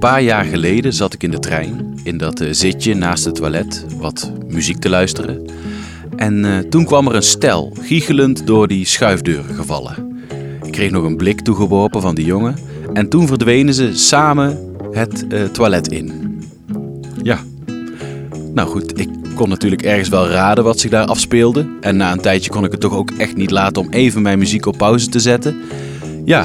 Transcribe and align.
paar 0.00 0.22
jaar 0.22 0.44
geleden 0.44 0.92
zat 0.92 1.14
ik 1.14 1.22
in 1.22 1.30
de 1.30 1.38
trein, 1.38 2.00
in 2.02 2.18
dat 2.18 2.40
eh, 2.40 2.48
zitje 2.50 2.94
naast 2.94 3.24
het 3.24 3.34
toilet, 3.34 3.86
wat 3.98 4.32
muziek 4.48 4.78
te 4.78 4.88
luisteren. 4.88 5.46
En 6.16 6.44
eh, 6.44 6.58
toen 6.58 6.84
kwam 6.84 7.06
er 7.06 7.14
een 7.14 7.22
stel, 7.22 7.76
giechelend 7.80 8.46
door 8.46 8.68
die 8.68 8.84
schuifdeuren 8.84 9.54
gevallen. 9.54 10.22
Ik 10.62 10.72
kreeg 10.72 10.90
nog 10.90 11.04
een 11.04 11.16
blik 11.16 11.40
toegeworpen 11.40 12.00
van 12.00 12.14
die 12.14 12.24
jongen. 12.24 12.56
En 12.92 13.08
toen 13.08 13.26
verdwenen 13.26 13.74
ze 13.74 13.96
samen 13.96 14.74
het 14.90 15.26
eh, 15.26 15.44
toilet 15.44 15.88
in. 15.88 16.38
Ja. 17.22 17.38
Nou 18.54 18.68
goed, 18.68 19.00
ik 19.00 19.08
kon 19.34 19.48
natuurlijk 19.48 19.82
ergens 19.82 20.08
wel 20.08 20.28
raden 20.28 20.64
wat 20.64 20.80
zich 20.80 20.90
daar 20.90 21.06
afspeelde. 21.06 21.68
En 21.80 21.96
na 21.96 22.12
een 22.12 22.20
tijdje 22.20 22.50
kon 22.50 22.64
ik 22.64 22.72
het 22.72 22.80
toch 22.80 22.94
ook 22.94 23.10
echt 23.10 23.36
niet 23.36 23.50
laten 23.50 23.82
om 23.82 23.90
even 23.90 24.22
mijn 24.22 24.38
muziek 24.38 24.66
op 24.66 24.76
pauze 24.76 25.08
te 25.08 25.20
zetten. 25.20 25.56
Ja, 26.24 26.44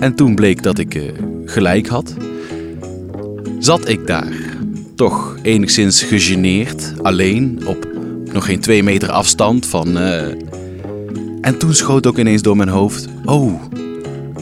en 0.00 0.14
toen 0.14 0.34
bleek 0.34 0.62
dat 0.62 0.78
ik 0.78 1.12
gelijk 1.44 1.86
had. 1.86 2.14
Zat 3.64 3.88
ik 3.88 4.06
daar, 4.06 4.32
toch 4.96 5.36
enigszins 5.42 6.02
gegeneerd, 6.02 6.92
alleen, 7.02 7.62
op 7.66 7.86
nog 8.32 8.44
geen 8.44 8.60
twee 8.60 8.82
meter 8.82 9.10
afstand 9.10 9.66
van. 9.66 9.98
eh, 9.98 10.26
En 11.40 11.58
toen 11.58 11.74
schoot 11.74 12.06
ook 12.06 12.18
ineens 12.18 12.42
door 12.42 12.56
mijn 12.56 12.68
hoofd: 12.68 13.06
Oh, 13.24 13.62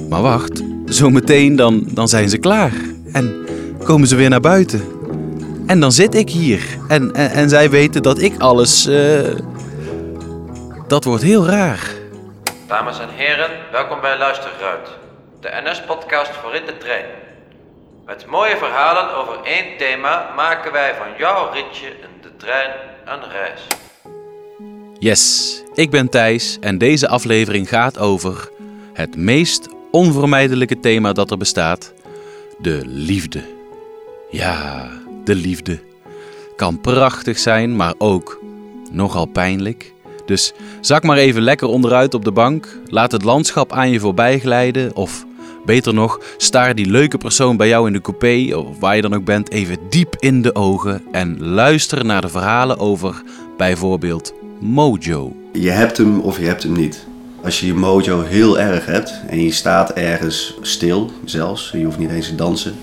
maar 0.09 0.23
wacht, 0.23 0.63
zometeen 0.85 1.57
dan, 1.57 1.85
dan 1.91 2.09
zijn 2.09 2.29
ze 2.29 2.39
klaar. 2.39 2.73
En 3.13 3.35
komen 3.85 4.09
ze 4.09 4.17
weer 4.17 4.29
naar 4.31 4.41
buiten. 4.41 4.83
En 5.67 5.81
dan 5.81 5.93
zit 5.93 6.15
ik 6.15 6.31
hier. 6.31 6.63
En, 6.89 7.15
en, 7.15 7.49
zij 7.49 7.71
weten 7.71 8.03
dat 8.03 8.21
ik 8.21 8.33
alles. 8.39 8.87
eh, 8.87 9.21
Dat 10.89 11.05
wordt 11.05 11.23
heel 11.23 11.47
raar. 11.47 11.91
Dames 12.67 12.99
en 13.01 13.09
heren, 13.09 13.51
welkom 13.73 14.01
bij 14.01 14.19
Luisterruit, 14.19 14.89
de 15.41 15.49
NS-podcast 15.65 16.31
voor 16.43 16.55
in 16.55 16.67
de 16.67 16.77
trein. 16.79 17.05
Met 18.07 18.27
mooie 18.27 18.57
verhalen 18.57 19.17
over 19.17 19.41
één 19.45 19.79
thema 19.79 20.33
maken 20.37 20.73
wij 20.73 20.95
van 20.95 21.07
jouw 21.19 21.53
ritje 21.53 21.87
in 21.87 22.21
de 22.23 22.37
trein 22.37 22.71
een 23.05 23.31
reis. 23.31 23.61
Yes, 24.99 25.63
ik 25.75 25.91
ben 25.91 26.09
Thijs 26.09 26.59
en 26.61 26.79
deze 26.79 27.09
aflevering 27.09 27.69
gaat 27.69 27.99
over 27.99 28.51
het 28.93 29.17
meest 29.17 29.69
onvermijdelijke 29.91 30.81
thema 30.81 31.13
dat 31.13 31.31
er 31.31 31.37
bestaat: 31.37 31.93
de 32.59 32.81
liefde. 32.85 33.43
Ja, 34.31 34.89
de 35.25 35.35
liefde. 35.35 35.81
Kan 36.57 36.81
prachtig 36.81 37.39
zijn, 37.39 37.77
maar 37.77 37.95
ook 37.99 38.41
nogal 38.91 39.27
pijnlijk. 39.27 39.93
Dus 40.27 40.53
zak 40.81 41.03
maar 41.03 41.17
even 41.17 41.43
lekker 41.43 41.69
onderuit 41.69 42.15
op 42.15 42.25
de 42.25 42.33
bank, 42.33 42.79
laat 42.87 43.13
het 43.13 43.25
landschap 43.25 43.73
aan 43.73 43.91
je 43.91 44.01
voorbij 44.01 44.39
glijden 44.39 44.97
of 44.97 45.25
beter 45.67 45.95
nog, 45.95 46.21
staar 46.37 46.75
die 46.75 46.91
leuke 46.91 47.19
persoon 47.19 47.57
bij 47.57 47.69
jou 47.69 47.87
in 47.87 47.93
de 47.93 48.01
coupé 48.01 48.55
of 48.57 48.79
waar 48.79 48.97
je 48.97 49.03
dan 49.03 49.15
ook 49.15 49.25
bent 49.25 49.51
even 49.51 49.77
diep 49.89 50.17
in 50.19 50.43
de 50.43 50.55
ogen 50.55 51.03
en 51.13 51.45
luister 51.45 52.05
naar 52.05 52.21
de 52.21 52.29
verhalen 52.29 52.79
over 52.79 53.23
bijvoorbeeld 53.57 54.35
Mojo. 54.59 55.33
Je 55.53 55.71
hebt 55.71 55.97
hem 55.97 56.21
of 56.21 56.39
je 56.39 56.45
hebt 56.45 56.63
hem 56.63 56.73
niet. 56.73 57.07
Als 57.45 57.61
je 57.61 57.67
je 57.67 57.75
mojo 57.75 58.23
heel 58.23 58.59
erg 58.59 58.87
hebt 58.87 59.21
en 59.29 59.43
je 59.43 59.51
staat 59.51 59.91
ergens 59.91 60.59
stil 60.61 61.11
zelfs, 61.25 61.71
je 61.71 61.85
hoeft 61.85 61.99
niet 61.99 62.11
eens 62.11 62.29
te 62.29 62.35
dansen, 62.35 62.75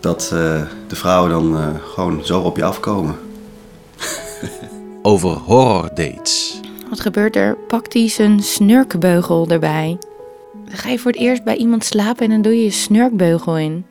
dat 0.00 0.30
eh, 0.32 0.62
de 0.88 0.96
vrouwen 0.96 1.30
dan 1.30 1.56
eh, 1.56 1.68
gewoon 1.94 2.24
zo 2.24 2.40
op 2.40 2.56
je 2.56 2.64
afkomen. 2.64 3.16
Over 5.02 5.30
horror 5.30 5.90
dates. 5.94 6.60
Wat 6.88 7.00
gebeurt 7.00 7.36
er? 7.36 7.56
Pakt 7.68 7.92
hij 7.92 8.08
zijn 8.08 8.42
snurkbeugel 8.42 9.46
erbij. 9.48 9.98
Dan 10.74 10.82
ga 10.82 10.90
je 10.90 10.98
voor 10.98 11.10
het 11.10 11.20
eerst 11.20 11.44
bij 11.44 11.56
iemand 11.56 11.84
slapen 11.84 12.24
en 12.24 12.30
dan 12.30 12.42
doe 12.42 12.56
je 12.56 12.64
je 12.64 12.70
snurkbeugel 12.70 13.58
in. 13.58 13.84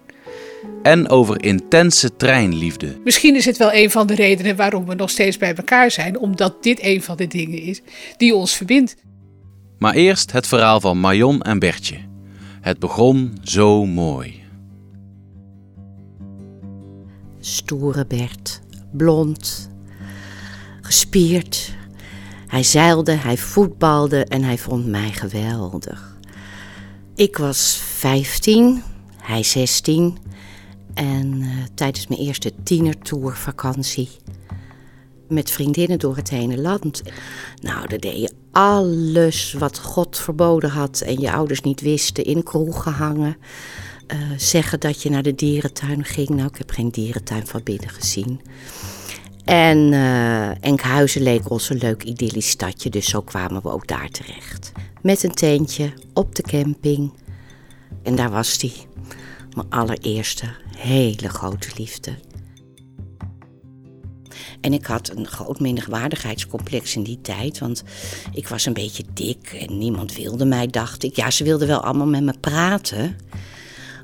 En 0.81 1.09
over 1.09 1.43
intense 1.43 2.15
treinliefde. 2.15 2.97
Misschien 3.03 3.35
is 3.35 3.45
het 3.45 3.57
wel 3.57 3.73
een 3.73 3.91
van 3.91 4.07
de 4.07 4.15
redenen 4.15 4.55
waarom 4.55 4.85
we 4.85 4.95
nog 4.95 5.09
steeds 5.09 5.37
bij 5.37 5.55
elkaar 5.55 5.91
zijn, 5.91 6.19
omdat 6.19 6.63
dit 6.63 6.83
een 6.83 7.01
van 7.01 7.17
de 7.17 7.27
dingen 7.27 7.61
is 7.61 7.81
die 8.17 8.35
ons 8.35 8.55
verbindt. 8.55 8.95
Maar 9.77 9.93
eerst 9.93 10.31
het 10.31 10.47
verhaal 10.47 10.79
van 10.79 10.99
Marion 10.99 11.41
en 11.41 11.59
Bertje. 11.59 11.97
Het 12.61 12.79
begon 12.79 13.37
zo 13.43 13.85
mooi. 13.85 14.43
Stoere 17.39 18.05
Bert, 18.05 18.61
blond, 18.91 19.69
gespierd. 20.81 21.73
Hij 22.47 22.63
zeilde, 22.63 23.11
hij 23.11 23.37
voetbalde 23.37 24.25
en 24.25 24.43
hij 24.43 24.57
vond 24.57 24.87
mij 24.87 25.11
geweldig. 25.11 26.12
Ik 27.15 27.37
was 27.37 27.75
15, 27.75 28.83
hij 29.17 29.43
16 29.43 30.17
en 30.93 31.41
eh, 31.41 31.49
tijdens 31.75 32.07
mijn 32.07 32.21
eerste 32.21 32.51
tienertourvakantie 32.63 34.09
met 35.27 35.51
vriendinnen 35.51 35.99
door 35.99 36.15
het 36.15 36.29
hele 36.29 36.57
land. 36.57 37.01
Nou, 37.61 37.87
daar 37.87 37.99
deed 37.99 38.19
je 38.19 38.31
alles 38.51 39.53
wat 39.53 39.79
God 39.79 40.17
verboden 40.17 40.69
had 40.69 41.01
en 41.01 41.19
je 41.19 41.31
ouders 41.31 41.61
niet 41.61 41.81
wisten, 41.81 42.23
in 42.23 42.43
kroegen 42.43 42.93
hangen. 42.93 43.37
Eh, 44.07 44.17
zeggen 44.37 44.79
dat 44.79 45.01
je 45.01 45.09
naar 45.09 45.23
de 45.23 45.35
dierentuin 45.35 46.03
ging. 46.03 46.29
Nou, 46.29 46.47
ik 46.47 46.57
heb 46.57 46.71
geen 46.71 46.89
dierentuin 46.89 47.47
van 47.47 47.63
binnen 47.63 47.89
gezien. 47.89 48.41
En 49.45 49.93
eh, 49.93 50.63
Enkhuizen 50.63 51.21
leek 51.21 51.49
ons 51.49 51.69
een 51.69 51.77
leuk 51.77 52.03
idyllisch 52.03 52.49
stadje, 52.49 52.89
dus 52.89 53.09
zo 53.09 53.21
kwamen 53.21 53.61
we 53.61 53.71
ook 53.71 53.87
daar 53.87 54.09
terecht. 54.09 54.71
Met 55.01 55.23
een 55.23 55.33
tentje 55.33 55.93
op 56.13 56.35
de 56.35 56.41
camping. 56.41 57.13
En 58.03 58.15
daar 58.15 58.31
was 58.31 58.61
hij. 58.61 58.73
Mijn 59.55 59.69
allereerste 59.69 60.45
hele 60.77 61.29
grote 61.29 61.69
liefde. 61.77 62.15
En 64.61 64.73
ik 64.73 64.85
had 64.85 65.11
een 65.15 65.27
groot 65.27 65.59
minderwaardigheidscomplex 65.59 66.95
in 66.95 67.03
die 67.03 67.21
tijd, 67.21 67.59
want 67.59 67.83
ik 68.33 68.47
was 68.47 68.65
een 68.65 68.73
beetje 68.73 69.03
dik 69.13 69.57
en 69.67 69.77
niemand 69.77 70.15
wilde 70.15 70.45
mij, 70.45 70.67
dacht 70.67 71.03
ik. 71.03 71.15
Ja, 71.15 71.31
ze 71.31 71.43
wilden 71.43 71.67
wel 71.67 71.83
allemaal 71.83 72.07
met 72.07 72.23
me 72.23 72.33
praten, 72.39 73.15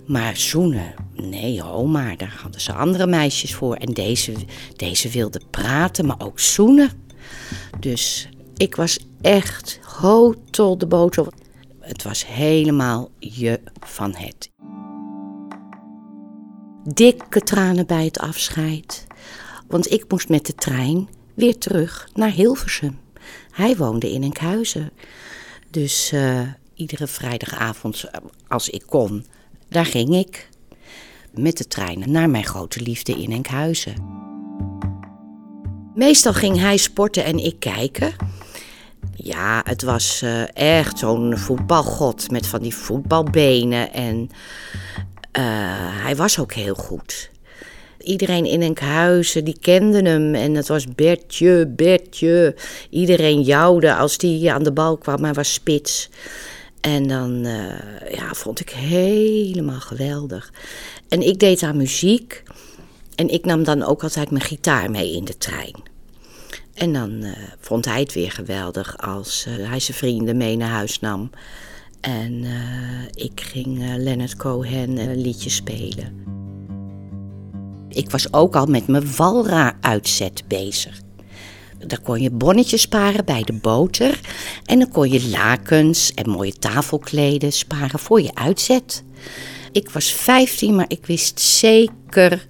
maar 0.09 0.37
zoenen, 0.37 0.93
nee 1.13 1.61
ho, 1.61 1.85
maar 1.85 2.17
daar 2.17 2.39
hadden 2.41 2.61
ze 2.61 2.73
andere 2.73 3.07
meisjes 3.07 3.55
voor. 3.55 3.75
En 3.75 3.93
deze, 3.93 4.33
deze 4.75 5.09
wilde 5.09 5.41
praten, 5.49 6.05
maar 6.05 6.19
ook 6.19 6.39
zoenen. 6.39 6.89
Dus 7.79 8.29
ik 8.57 8.75
was 8.75 8.99
echt 9.21 9.79
hotel 9.83 10.77
de 10.77 10.87
boter. 10.87 11.27
Het 11.79 12.03
was 12.03 12.27
helemaal 12.27 13.09
je 13.19 13.59
van 13.79 14.15
het. 14.15 14.51
Dikke 16.93 17.39
tranen 17.39 17.85
bij 17.85 18.05
het 18.05 18.19
afscheid. 18.19 19.07
Want 19.67 19.91
ik 19.91 20.05
moest 20.07 20.29
met 20.29 20.45
de 20.45 20.55
trein 20.55 21.09
weer 21.33 21.57
terug 21.57 22.09
naar 22.13 22.31
Hilversum. 22.31 22.99
Hij 23.51 23.75
woonde 23.77 24.11
in 24.11 24.23
Enkhuizen. 24.23 24.91
Dus 25.69 26.11
eh, 26.11 26.41
iedere 26.73 27.07
vrijdagavond, 27.07 28.03
eh, 28.03 28.21
als 28.47 28.69
ik 28.69 28.83
kon, 28.87 29.25
daar 29.69 29.85
ging 29.85 30.15
ik. 30.15 30.49
Met 31.31 31.57
de 31.57 31.67
trein 31.67 32.03
naar 32.11 32.29
mijn 32.29 32.45
grote 32.45 32.81
liefde 32.81 33.11
in 33.11 33.31
Enkhuizen. 33.31 33.93
Meestal 35.95 36.33
ging 36.33 36.59
hij 36.59 36.77
sporten 36.77 37.23
en 37.23 37.37
ik 37.37 37.59
kijken. 37.59 38.13
Ja, 39.15 39.61
het 39.63 39.81
was 39.81 40.21
eh, 40.21 40.55
echt 40.55 40.99
zo'n 40.99 41.37
voetbalgod 41.37 42.31
met 42.31 42.47
van 42.47 42.61
die 42.61 42.75
voetbalbenen. 42.75 43.93
En 43.93 44.29
eh, 45.31 45.43
hij 46.03 46.15
was 46.15 46.39
ook 46.39 46.53
heel 46.53 46.75
goed. 46.75 47.29
Iedereen 47.99 48.45
in 48.45 48.61
Enkhuizen, 48.61 49.43
die 49.43 49.59
kende 49.59 50.01
hem. 50.09 50.35
En 50.35 50.55
het 50.55 50.67
was 50.67 50.85
Bertje, 50.95 51.67
Bertje. 51.75 52.55
Iedereen 52.89 53.41
jouwde 53.41 53.95
als 53.95 54.17
die 54.17 54.51
aan 54.51 54.63
de 54.63 54.71
bal 54.71 54.97
kwam. 54.97 55.23
Hij 55.23 55.33
was 55.33 55.53
spits. 55.53 56.09
En 56.81 57.07
dan 57.07 57.45
eh, 57.45 58.11
ja, 58.11 58.33
vond 58.33 58.59
ik 58.59 58.69
helemaal 58.69 59.79
geweldig. 59.79 60.53
En 61.07 61.21
ik 61.21 61.39
deed 61.39 61.63
aan 61.63 61.77
muziek. 61.77 62.43
En 63.15 63.29
ik 63.29 63.45
nam 63.45 63.63
dan 63.63 63.83
ook 63.83 64.03
altijd 64.03 64.31
mijn 64.31 64.43
gitaar 64.43 64.91
mee 64.91 65.15
in 65.15 65.25
de 65.25 65.37
trein. 65.37 65.75
En 66.73 66.93
dan 66.93 67.23
eh, 67.23 67.31
vond 67.59 67.85
hij 67.85 67.99
het 67.99 68.13
weer 68.13 68.31
geweldig 68.31 68.97
als 68.97 69.45
eh, 69.45 69.69
hij 69.69 69.79
zijn 69.79 69.97
vrienden 69.97 70.37
mee 70.37 70.57
naar 70.57 70.69
huis 70.69 70.99
nam. 70.99 71.29
En 72.01 72.45
ik 73.13 73.41
ging 73.41 73.95
Leonard 73.97 74.35
Cohen 74.35 75.21
liedjes 75.21 75.55
spelen. 75.55 76.23
Ik 77.89 78.11
was 78.11 78.33
ook 78.33 78.55
al 78.55 78.65
met 78.65 78.87
mijn 78.87 79.15
Walra-uitzet 79.15 80.43
bezig. 80.47 81.01
Daar 81.87 82.01
kon 82.01 82.21
je 82.21 82.31
bonnetjes 82.31 82.81
sparen 82.81 83.25
bij 83.25 83.41
de 83.43 83.53
boter. 83.53 84.19
En 84.65 84.79
dan 84.79 84.91
kon 84.91 85.09
je 85.09 85.29
lakens 85.29 86.13
en 86.13 86.29
mooie 86.29 86.53
tafelkleden 86.53 87.53
sparen 87.53 87.99
voor 87.99 88.21
je 88.21 88.35
uitzet. 88.35 89.03
Ik 89.71 89.89
was 89.89 90.13
15, 90.13 90.75
maar 90.75 90.85
ik 90.87 91.05
wist 91.05 91.39
zeker, 91.39 92.45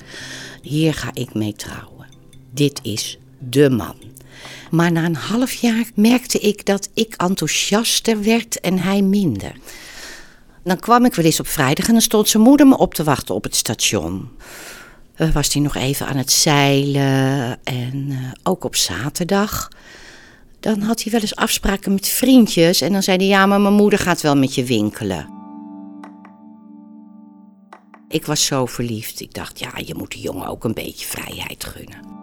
hier 0.62 0.94
ga 0.94 1.10
ik 1.14 1.34
mee 1.34 1.54
trouwen. 1.54 2.08
Dit 2.54 2.80
is 2.84 3.18
de 3.40 3.70
man. 3.70 3.96
Maar 4.72 4.92
na 4.92 5.06
een 5.06 5.16
half 5.16 5.54
jaar 5.54 5.86
merkte 5.96 6.40
ik 6.40 6.66
dat 6.66 6.90
ik 6.94 7.14
enthousiaster 7.18 8.24
werd 8.24 8.60
en 8.60 8.80
hij 8.80 9.02
minder. 9.02 9.52
Dan 10.64 10.80
kwam 10.80 11.06
ik 11.06 11.14
wel 11.14 11.26
eens 11.26 11.40
op 11.40 11.48
vrijdag 11.48 11.88
en 11.88 11.92
dan 11.92 12.02
stond 12.02 12.30
zijn 12.30 12.44
moeder 12.44 12.68
me 12.68 12.78
op 12.78 12.94
te 12.94 13.04
wachten 13.04 13.36
op 13.36 13.44
het 13.44 13.56
station. 13.56 14.30
Uh, 15.20 15.32
was 15.32 15.54
hij 15.54 15.62
nog 15.62 15.76
even 15.76 16.08
aan 16.08 16.18
het 16.18 16.32
zeilen 16.32 17.64
en 17.64 18.08
uh, 18.10 18.32
ook 18.44 18.64
op 18.64 18.76
zaterdag. 18.76 19.72
Dan 20.60 20.82
had 20.82 21.04
hij 21.04 21.12
wel 21.12 21.22
eens 21.22 21.36
afspraken 21.36 21.94
met 21.94 22.08
vriendjes 22.08 22.82
en 22.82 22.92
dan 22.92 23.04
zei 23.04 23.18
hij: 23.18 23.26
Ja, 23.26 23.46
maar 23.46 23.62
mijn 23.62 23.74
moeder 23.74 24.00
gaat 24.00 24.22
wel 24.22 24.36
met 24.38 24.56
je 24.56 24.64
winkelen. 24.64 25.30
Ik 28.08 28.26
was 28.26 28.46
zo 28.46 28.66
verliefd. 28.66 29.20
Ik 29.20 29.34
dacht: 29.34 29.60
Ja, 29.60 29.72
je 29.86 29.96
moet 29.96 30.12
de 30.12 30.20
jongen 30.20 30.48
ook 30.48 30.64
een 30.64 30.74
beetje 30.74 31.08
vrijheid 31.08 31.64
gunnen. 31.64 32.18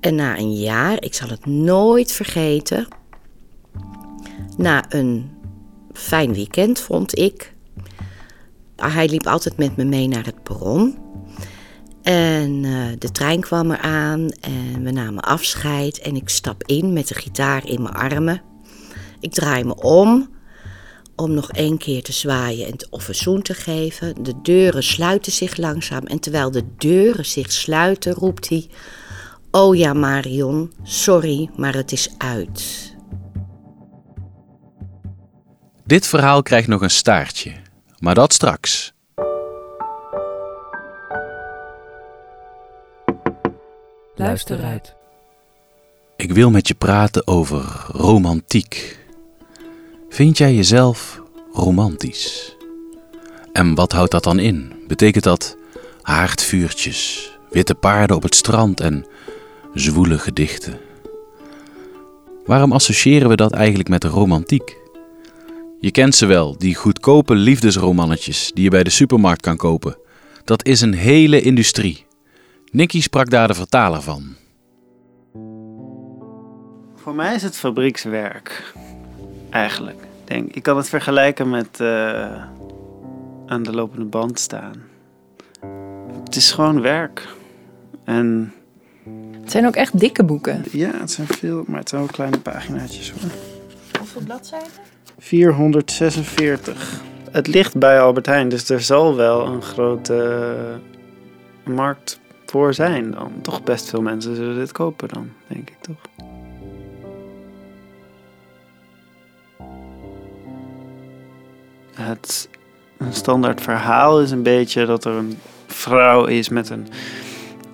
En 0.00 0.14
na 0.14 0.38
een 0.38 0.52
jaar, 0.52 1.02
ik 1.02 1.14
zal 1.14 1.28
het 1.28 1.46
nooit 1.46 2.12
vergeten. 2.12 2.88
Na 4.56 4.84
een 4.88 5.30
fijn 5.92 6.34
weekend 6.34 6.80
vond 6.80 7.18
ik. 7.18 7.53
Hij 8.92 9.08
liep 9.08 9.26
altijd 9.26 9.56
met 9.56 9.76
me 9.76 9.84
mee 9.84 10.08
naar 10.08 10.24
het 10.24 10.42
perron. 10.42 10.98
En 12.02 12.64
uh, 12.64 12.86
de 12.98 13.10
trein 13.10 13.40
kwam 13.40 13.70
eraan 13.70 14.28
en 14.30 14.82
we 14.82 14.90
namen 14.90 15.22
afscheid. 15.22 15.98
En 15.98 16.16
ik 16.16 16.28
stap 16.28 16.62
in 16.66 16.92
met 16.92 17.08
de 17.08 17.14
gitaar 17.14 17.68
in 17.68 17.82
mijn 17.82 17.94
armen. 17.94 18.42
Ik 19.20 19.32
draai 19.32 19.64
me 19.64 19.74
om 19.74 20.32
om 21.16 21.34
nog 21.34 21.50
één 21.50 21.78
keer 21.78 22.02
te 22.02 22.12
zwaaien 22.12 22.66
en 22.66 22.86
of 22.90 23.08
een 23.08 23.14
zoen 23.14 23.42
te 23.42 23.54
geven. 23.54 24.22
De 24.22 24.34
deuren 24.42 24.82
sluiten 24.82 25.32
zich 25.32 25.56
langzaam 25.56 26.06
en 26.06 26.20
terwijl 26.20 26.50
de 26.50 26.64
deuren 26.78 27.26
zich 27.26 27.52
sluiten 27.52 28.12
roept 28.12 28.48
hij... 28.48 28.68
Oh 29.50 29.76
ja, 29.76 29.92
Marion, 29.92 30.72
sorry, 30.82 31.50
maar 31.56 31.74
het 31.74 31.92
is 31.92 32.14
uit. 32.18 32.92
Dit 35.86 36.06
verhaal 36.06 36.42
krijgt 36.42 36.68
nog 36.68 36.82
een 36.82 36.90
staartje, 36.90 37.52
maar 38.04 38.14
dat 38.14 38.32
straks. 38.32 38.92
Luister 44.14 44.62
uit. 44.64 44.94
Ik 46.16 46.32
wil 46.32 46.50
met 46.50 46.68
je 46.68 46.74
praten 46.74 47.26
over 47.26 47.86
romantiek. 47.88 48.98
Vind 50.08 50.38
jij 50.38 50.54
jezelf 50.54 51.22
romantisch? 51.52 52.56
En 53.52 53.74
wat 53.74 53.92
houdt 53.92 54.10
dat 54.10 54.24
dan 54.24 54.38
in? 54.38 54.72
Betekent 54.86 55.24
dat 55.24 55.56
haardvuurtjes, 56.02 57.30
witte 57.50 57.74
paarden 57.74 58.16
op 58.16 58.22
het 58.22 58.34
strand 58.34 58.80
en 58.80 59.06
zwoele 59.74 60.18
gedichten? 60.18 60.80
Waarom 62.46 62.72
associëren 62.72 63.28
we 63.28 63.36
dat 63.36 63.52
eigenlijk 63.52 63.88
met 63.88 64.04
romantiek? 64.04 64.82
Je 65.84 65.90
kent 65.90 66.14
ze 66.14 66.26
wel, 66.26 66.58
die 66.58 66.74
goedkope 66.74 67.34
liefdesromannetjes 67.34 68.50
die 68.54 68.64
je 68.64 68.70
bij 68.70 68.82
de 68.82 68.90
supermarkt 68.90 69.40
kan 69.40 69.56
kopen. 69.56 69.96
Dat 70.44 70.66
is 70.66 70.80
een 70.80 70.94
hele 70.94 71.40
industrie. 71.40 72.06
Nicky 72.70 73.02
sprak 73.02 73.30
daar 73.30 73.48
de 73.48 73.54
vertaler 73.54 74.02
van. 74.02 74.34
Voor 76.94 77.14
mij 77.14 77.34
is 77.34 77.42
het 77.42 77.56
fabriekswerk, 77.56 78.74
eigenlijk. 79.50 80.06
Denk, 80.24 80.54
ik 80.54 80.62
kan 80.62 80.76
het 80.76 80.88
vergelijken 80.88 81.50
met 81.50 81.80
uh, 81.80 81.88
aan 83.46 83.62
de 83.62 83.72
lopende 83.72 84.06
band 84.06 84.38
staan. 84.38 84.82
Het 86.24 86.36
is 86.36 86.52
gewoon 86.52 86.80
werk. 86.80 87.28
En 88.04 88.52
het 89.40 89.50
zijn 89.50 89.66
ook 89.66 89.76
echt 89.76 89.98
dikke 89.98 90.24
boeken. 90.24 90.64
Ja, 90.70 90.90
het 91.00 91.10
zijn 91.10 91.26
veel, 91.26 91.64
maar 91.66 91.78
het 91.78 91.88
zijn 91.88 92.02
ook 92.02 92.12
kleine 92.12 92.38
paginaatjes 92.38 93.10
hoor. 93.10 93.30
Hoeveel 93.98 94.22
bladzijden? 94.22 94.92
446. 95.24 97.02
Het 97.30 97.46
ligt 97.46 97.78
bij 97.78 98.00
Albert 98.00 98.26
Heijn, 98.26 98.48
dus 98.48 98.68
er 98.68 98.80
zal 98.80 99.16
wel 99.16 99.46
een 99.46 99.62
grote 99.62 100.56
markt 101.64 102.20
voor 102.46 102.74
zijn 102.74 103.10
dan. 103.10 103.32
Toch 103.42 103.62
best 103.62 103.88
veel 103.88 104.02
mensen 104.02 104.36
zullen 104.36 104.56
dit 104.56 104.72
kopen 104.72 105.08
dan, 105.08 105.30
denk 105.46 105.70
ik 105.70 105.76
toch. 105.80 105.96
Het 111.94 112.48
een 112.98 113.12
standaard 113.12 113.60
verhaal 113.60 114.20
is 114.20 114.30
een 114.30 114.42
beetje 114.42 114.86
dat 114.86 115.04
er 115.04 115.12
een 115.12 115.38
vrouw 115.66 116.24
is 116.24 116.48
met 116.48 116.70
een 116.70 116.86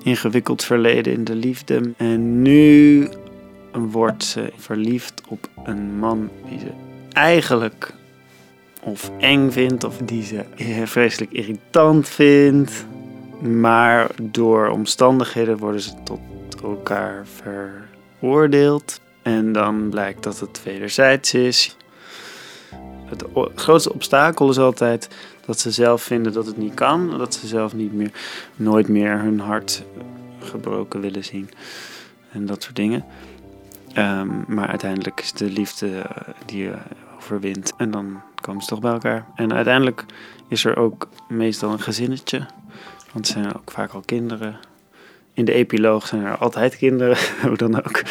ingewikkeld 0.02 0.64
verleden 0.64 1.12
in 1.12 1.24
de 1.24 1.34
liefde. 1.34 1.92
En 1.96 2.42
nu 2.42 3.08
wordt 3.72 4.24
ze 4.24 4.52
verliefd 4.56 5.22
op 5.28 5.48
een 5.64 5.98
man 5.98 6.30
die 6.48 6.58
ze 6.58 6.89
eigenlijk 7.20 7.92
of 8.82 9.10
eng 9.18 9.50
vindt 9.50 9.84
of 9.84 9.96
die 9.96 10.24
ze 10.24 10.44
vreselijk 10.84 11.32
irritant 11.32 12.08
vindt. 12.08 12.86
Maar 13.40 14.10
door 14.22 14.68
omstandigheden 14.68 15.56
worden 15.56 15.80
ze 15.80 15.92
tot 16.04 16.20
elkaar 16.62 17.26
veroordeeld. 18.18 19.00
En 19.22 19.52
dan 19.52 19.88
blijkt 19.90 20.22
dat 20.22 20.40
het 20.40 20.62
wederzijds 20.64 21.34
is. 21.34 21.76
Het 23.04 23.24
grootste 23.54 23.92
obstakel 23.92 24.50
is 24.50 24.58
altijd 24.58 25.08
dat 25.46 25.60
ze 25.60 25.70
zelf 25.70 26.02
vinden 26.02 26.32
dat 26.32 26.46
het 26.46 26.56
niet 26.56 26.74
kan. 26.74 27.18
Dat 27.18 27.34
ze 27.34 27.46
zelf 27.46 27.74
niet 27.74 27.92
meer, 27.92 28.12
nooit 28.56 28.88
meer 28.88 29.18
hun 29.18 29.40
hart 29.40 29.82
gebroken 30.38 31.00
willen 31.00 31.24
zien. 31.24 31.50
En 32.32 32.46
dat 32.46 32.62
soort 32.62 32.76
dingen. 32.76 33.04
Um, 33.98 34.44
maar 34.46 34.68
uiteindelijk 34.68 35.20
is 35.20 35.32
de 35.32 35.50
liefde 35.50 35.98
eh, 35.98 36.34
die 36.46 36.62
je 36.62 36.74
overwint. 37.30 37.72
En 37.76 37.90
dan 37.90 38.20
komen 38.40 38.62
ze 38.62 38.68
toch 38.68 38.80
bij 38.80 38.92
elkaar. 38.92 39.26
En 39.34 39.52
uiteindelijk 39.52 40.04
is 40.48 40.64
er 40.64 40.76
ook 40.76 41.08
meestal 41.28 41.72
een 41.72 41.80
gezinnetje. 41.80 42.46
Want 43.12 43.26
er 43.26 43.32
zijn 43.32 43.54
ook 43.54 43.70
vaak 43.70 43.92
al 43.92 44.02
kinderen. 44.04 44.58
In 45.32 45.44
de 45.44 45.52
epiloog 45.52 46.06
zijn 46.06 46.24
er 46.24 46.36
altijd 46.36 46.76
kinderen, 46.76 47.16
hoe 47.46 47.56
dan 47.56 47.84
ook. 47.84 48.02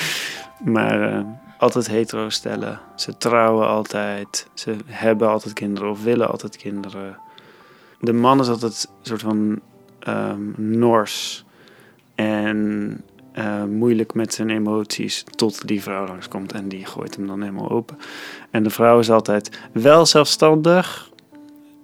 Maar 0.63 1.13
uh, 1.13 1.25
altijd 1.57 1.87
hetero 1.87 2.29
stellen. 2.29 2.79
Ze 2.95 3.17
trouwen 3.17 3.67
altijd. 3.67 4.47
Ze 4.53 4.75
hebben 4.85 5.29
altijd 5.29 5.53
kinderen 5.53 5.89
of 5.89 6.03
willen 6.03 6.29
altijd 6.29 6.57
kinderen. 6.57 7.17
De 7.99 8.13
man 8.13 8.39
is 8.39 8.47
altijd 8.47 8.89
een 9.01 9.05
soort 9.05 9.21
van 9.21 9.59
um. 10.07 11.05
En 12.15 13.01
uh, 13.39 13.63
moeilijk 13.63 14.13
met 14.13 14.33
zijn 14.33 14.49
emoties 14.49 15.23
tot 15.35 15.67
die 15.67 15.81
vrouw 15.81 16.07
langskomt 16.07 16.51
en 16.51 16.67
die 16.67 16.85
gooit 16.85 17.15
hem 17.15 17.27
dan 17.27 17.41
helemaal 17.41 17.69
open. 17.69 17.97
En 18.49 18.63
de 18.63 18.69
vrouw 18.69 18.99
is 18.99 19.11
altijd 19.11 19.59
wel 19.71 20.05
zelfstandig. 20.05 21.09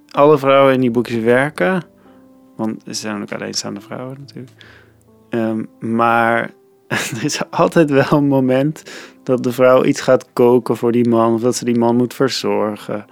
Alle 0.10 0.38
vrouwen 0.38 0.74
in 0.74 0.82
die 0.82 0.92
boekjes 0.92 1.24
werken, 1.24 1.84
want 2.56 2.82
ze 2.86 2.94
zijn 2.94 3.22
ook 3.22 3.32
alleenstaande 3.32 3.82
vrouwen 3.82 4.18
natuurlijk. 4.20 4.52
Um, 5.30 5.70
maar 5.80 6.52
er 6.88 7.24
is 7.24 7.42
altijd 7.50 7.90
wel 7.90 8.12
een 8.12 8.28
moment 8.28 8.84
dat 9.24 9.44
de 9.44 9.52
vrouw 9.52 9.84
iets 9.84 10.02
gaat 10.02 10.26
koken 10.34 10.78
voor 10.78 10.92
die 10.92 11.10
man, 11.10 11.34
of 11.34 11.42
dat 11.42 11.56
ze 11.56 11.66
die 11.66 11.78
man 11.78 11.96
moet 11.96 12.14
verzorgen. 12.14 13.06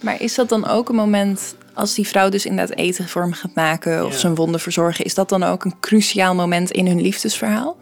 Maar 0.00 0.20
is 0.20 0.34
dat 0.34 0.48
dan 0.48 0.66
ook 0.66 0.88
een 0.88 0.94
moment 0.94 1.56
als 1.74 1.94
die 1.94 2.08
vrouw 2.08 2.28
dus 2.28 2.46
inderdaad 2.46 2.76
eten 2.76 3.08
voor 3.08 3.22
hem 3.22 3.32
gaat 3.32 3.54
maken 3.54 4.06
of 4.06 4.14
zijn 4.14 4.34
wonden 4.34 4.60
verzorgen, 4.60 5.04
is 5.04 5.14
dat 5.14 5.28
dan 5.28 5.42
ook 5.42 5.64
een 5.64 5.80
cruciaal 5.80 6.34
moment 6.34 6.70
in 6.70 6.86
hun 6.86 7.00
liefdesverhaal? 7.00 7.76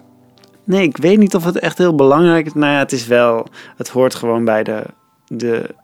Nee, 0.64 0.82
ik 0.82 0.96
weet 0.96 1.18
niet 1.18 1.34
of 1.34 1.44
het 1.44 1.58
echt 1.58 1.78
heel 1.78 1.94
belangrijk 1.94 2.46
is. 2.46 2.54
Nou 2.54 2.72
ja, 2.72 2.78
het 2.78 2.92
is 2.92 3.06
wel, 3.06 3.46
het 3.76 3.88
hoort 3.88 4.14
gewoon 4.14 4.44
bij 4.44 4.62
de, 4.62 4.84
de, 5.26 5.74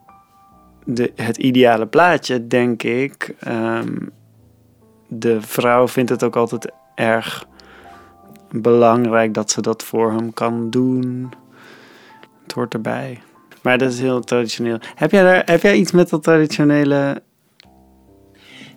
de, 0.84 1.12
het 1.14 1.36
ideale 1.36 1.86
plaatje, 1.86 2.46
denk 2.46 2.82
ik. 2.82 3.34
Ehm, 3.40 3.96
de 5.08 5.40
vrouw 5.40 5.88
vindt 5.88 6.10
het 6.10 6.22
ook 6.22 6.36
altijd 6.36 6.72
erg 6.94 7.46
belangrijk 8.50 9.34
dat 9.34 9.50
ze 9.50 9.60
dat 9.60 9.82
voor 9.82 10.12
hem 10.12 10.32
kan 10.32 10.70
doen. 10.70 11.32
Het 12.42 12.52
hoort 12.52 12.74
erbij. 12.74 13.20
Maar 13.62 13.78
dat 13.78 13.92
is 13.92 14.00
heel 14.00 14.20
traditioneel. 14.20 14.78
Heb 14.94 15.10
jij, 15.10 15.22
daar, 15.22 15.42
heb 15.44 15.62
jij 15.62 15.76
iets 15.76 15.92
met 15.92 16.08
dat 16.10 16.22
traditionele 16.22 17.22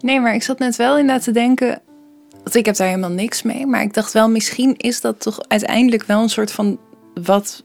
Nee, 0.02 0.20
maar 0.20 0.34
ik 0.34 0.44
zat 0.44 0.60
net 0.60 0.76
wel 0.76 0.98
inderdaad 0.98 1.24
te 1.24 1.32
denken. 1.32 1.82
Want 2.44 2.56
ik 2.56 2.66
heb 2.66 2.76
daar 2.76 2.88
helemaal 2.88 3.10
niks 3.10 3.42
mee. 3.42 3.66
Maar 3.66 3.82
ik 3.82 3.94
dacht 3.94 4.14
wel, 4.14 4.30
misschien 4.30 4.78
is 4.78 5.02
dat 5.02 5.20
toch 5.20 5.40
uiteindelijk 5.48 6.04
wel 6.04 6.22
een 6.22 6.30
soort 6.30 6.52
van. 6.52 6.80
Wat, 7.24 7.64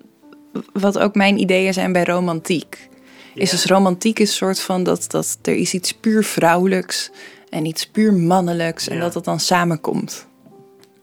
wat 0.72 0.98
ook 0.98 1.14
mijn 1.14 1.38
ideeën 1.38 1.74
zijn 1.74 1.92
bij 1.92 2.04
romantiek. 2.04 2.88
Is 3.34 3.50
dus 3.50 3.64
romantiek 3.64 4.18
is 4.18 4.28
een 4.28 4.34
soort 4.34 4.60
van 4.60 4.82
dat, 4.82 5.10
dat 5.10 5.38
er 5.42 5.54
is 5.54 5.74
iets 5.74 5.94
puur 5.94 6.24
vrouwelijks 6.24 7.10
en 7.48 7.64
iets 7.66 7.86
puur 7.86 8.12
mannelijks. 8.12 8.88
En 8.88 9.00
dat 9.00 9.12
dat 9.12 9.24
dan 9.24 9.40
samenkomt. 9.40 10.26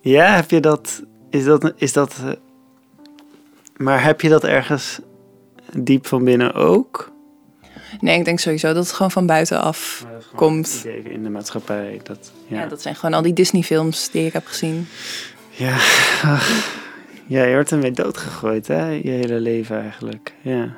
Ja, 0.01 0.35
heb 0.35 0.49
je 0.49 0.59
dat. 0.59 1.03
Is 1.29 1.43
dat. 1.43 1.73
Is 1.75 1.93
dat 1.93 2.15
uh, 2.23 2.31
maar 3.77 4.03
heb 4.03 4.21
je 4.21 4.29
dat 4.29 4.43
ergens 4.43 4.99
diep 5.77 6.07
van 6.07 6.23
binnen 6.23 6.53
ook? 6.53 7.10
Nee, 7.99 8.17
ik 8.19 8.25
denk 8.25 8.39
sowieso 8.39 8.73
dat 8.73 8.83
het 8.85 8.93
gewoon 8.93 9.11
van 9.11 9.25
buitenaf 9.25 10.05
komt. 10.35 10.85
in 11.03 11.23
de 11.23 11.29
maatschappij. 11.29 11.99
Dat, 12.03 12.31
ja. 12.47 12.59
ja. 12.59 12.67
dat 12.67 12.81
zijn 12.81 12.95
gewoon 12.95 13.15
al 13.15 13.21
die 13.21 13.33
Disney-films 13.33 14.09
die 14.11 14.25
ik 14.25 14.33
heb 14.33 14.45
gezien. 14.45 14.87
Ja, 15.49 15.73
ach, 16.23 16.49
ja 17.25 17.43
je 17.43 17.53
wordt 17.53 17.71
ermee 17.71 17.91
doodgegooid, 17.91 18.67
hè? 18.67 18.87
Je 18.87 19.09
hele 19.09 19.39
leven 19.39 19.81
eigenlijk. 19.81 20.33
Ja. 20.41 20.77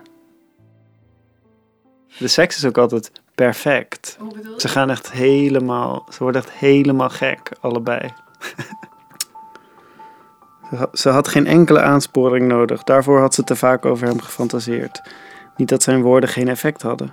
De 2.17 2.27
seks 2.27 2.57
is 2.57 2.65
ook 2.65 2.77
altijd 2.77 3.11
perfect. 3.35 4.17
Ze 4.57 4.67
gaan 4.67 4.89
echt 4.89 5.11
helemaal, 5.11 6.05
ze 6.11 6.23
worden 6.23 6.41
echt 6.41 6.51
helemaal 6.51 7.09
gek, 7.09 7.51
allebei. 7.61 7.99
Ze 10.69 10.75
had- 10.79 10.99
Ze 10.99 11.09
had 11.09 11.27
geen 11.27 11.47
enkele 11.47 11.81
aansporing 11.81 12.47
nodig. 12.47 12.83
Daarvoor 12.83 13.19
had 13.19 13.33
ze 13.33 13.43
te 13.43 13.55
vaak 13.55 13.85
over 13.85 14.07
hem 14.07 14.21
gefantaseerd. 14.21 15.01
Niet 15.55 15.69
dat 15.69 15.83
zijn 15.83 16.01
woorden 16.01 16.29
geen 16.29 16.47
effect 16.47 16.81
hadden. 16.81 17.09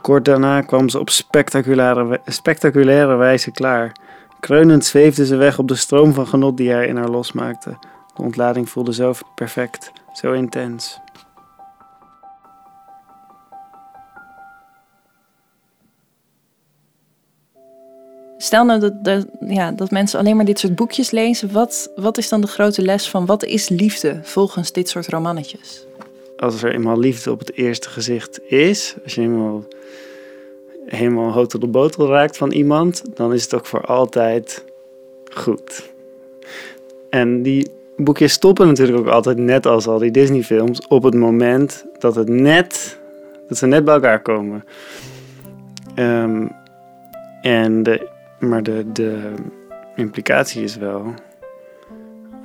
Kort 0.00 0.24
daarna 0.24 0.60
kwam 0.60 0.88
ze 0.88 0.98
op 0.98 1.10
spectaculaire, 1.10 2.20
spectaculaire 2.26 3.16
wijze 3.16 3.50
klaar. 3.50 3.92
Kreunend 4.40 4.84
zweefde 4.84 5.26
ze 5.26 5.36
weg 5.36 5.58
op 5.58 5.68
de 5.68 5.74
stroom 5.74 6.12
van 6.12 6.26
genot 6.26 6.56
die 6.56 6.70
hij 6.70 6.86
in 6.86 6.96
haar 6.96 7.08
losmaakte. 7.08 7.76
De 8.14 8.22
ontlading 8.22 8.68
voelde 8.68 8.94
zo 8.94 9.12
perfect, 9.34 9.92
zo 10.12 10.32
intens. 10.32 11.00
Stel 18.36 18.64
nou 18.64 18.80
dat, 18.80 19.04
dat, 19.04 19.26
ja, 19.40 19.72
dat 19.72 19.90
mensen 19.90 20.18
alleen 20.18 20.36
maar 20.36 20.44
dit 20.44 20.58
soort 20.58 20.74
boekjes 20.74 21.10
lezen. 21.10 21.52
Wat, 21.52 21.90
wat 21.96 22.18
is 22.18 22.28
dan 22.28 22.40
de 22.40 22.46
grote 22.46 22.82
les 22.82 23.08
van 23.08 23.26
wat 23.26 23.44
is 23.44 23.68
liefde 23.68 24.20
volgens 24.22 24.72
dit 24.72 24.88
soort 24.88 25.08
romannetjes? 25.08 25.86
Als 26.44 26.62
er 26.62 26.74
eenmaal 26.74 26.98
liefde 26.98 27.30
op 27.30 27.38
het 27.38 27.54
eerste 27.54 27.88
gezicht 27.88 28.40
is, 28.50 28.96
als 29.02 29.14
je 29.14 29.20
helemaal, 29.20 29.64
helemaal 30.86 31.32
hotel 31.32 31.60
de 31.60 31.66
botel 31.66 32.08
raakt 32.08 32.36
van 32.36 32.52
iemand, 32.52 33.04
dan 33.14 33.32
is 33.32 33.42
het 33.42 33.54
ook 33.54 33.66
voor 33.66 33.80
altijd 33.80 34.64
goed. 35.32 35.92
En 37.10 37.42
die 37.42 37.70
boekjes 37.96 38.32
stoppen 38.32 38.66
natuurlijk 38.66 38.98
ook 38.98 39.06
altijd 39.06 39.38
net 39.38 39.66
als 39.66 39.86
al 39.86 39.98
die 39.98 40.10
Disney-films 40.10 40.86
op 40.86 41.02
het 41.02 41.14
moment 41.14 41.84
dat 41.98 42.14
het 42.14 42.28
net, 42.28 42.98
dat 43.48 43.58
ze 43.58 43.66
net 43.66 43.84
bij 43.84 43.94
elkaar 43.94 44.22
komen. 44.22 44.64
Ehm, 45.94 46.46
en 47.42 47.82
de, 47.82 48.08
maar 48.38 48.62
de, 48.62 48.84
de 48.92 49.32
implicatie 49.96 50.62
is 50.62 50.76
wel, 50.76 51.14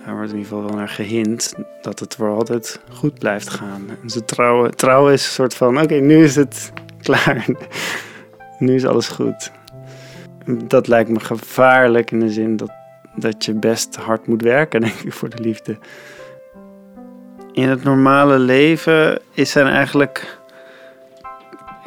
er 0.05 0.15
wordt 0.15 0.31
in 0.31 0.37
ieder 0.37 0.51
geval 0.51 0.63
wel 0.63 0.77
naar 0.77 0.89
gehint, 0.89 1.53
dat 1.81 1.99
het 1.99 2.15
voor 2.15 2.29
altijd 2.29 2.79
goed 2.91 3.19
blijft 3.19 3.49
gaan. 3.49 3.83
En 4.01 4.09
ze 4.09 4.25
trouwen, 4.25 4.75
trouwen 4.75 5.13
is 5.13 5.25
een 5.25 5.31
soort 5.31 5.53
van, 5.53 5.81
oké, 5.81 5.95
nu 5.95 6.23
is 6.23 6.35
het 6.35 6.71
klaar. 7.03 7.45
nu 8.59 8.75
is 8.75 8.85
alles 8.85 9.07
goed. 9.07 9.51
Dat 10.45 10.87
lijkt 10.87 11.09
me 11.09 11.19
gevaarlijk 11.19 12.11
in 12.11 12.19
de 12.19 12.29
zin 12.29 12.57
dat, 12.57 12.71
dat 13.15 13.45
je 13.45 13.53
best 13.53 13.95
hard 13.95 14.27
moet 14.27 14.41
werken, 14.41 14.81
denk 14.89 14.93
ik, 14.93 15.13
voor 15.13 15.29
de 15.29 15.41
liefde. 15.41 15.77
In 17.51 17.69
het 17.69 17.83
normale 17.83 18.39
leven 18.39 19.19
is 19.33 19.51
zijn 19.51 19.67
eigenlijk 19.67 20.37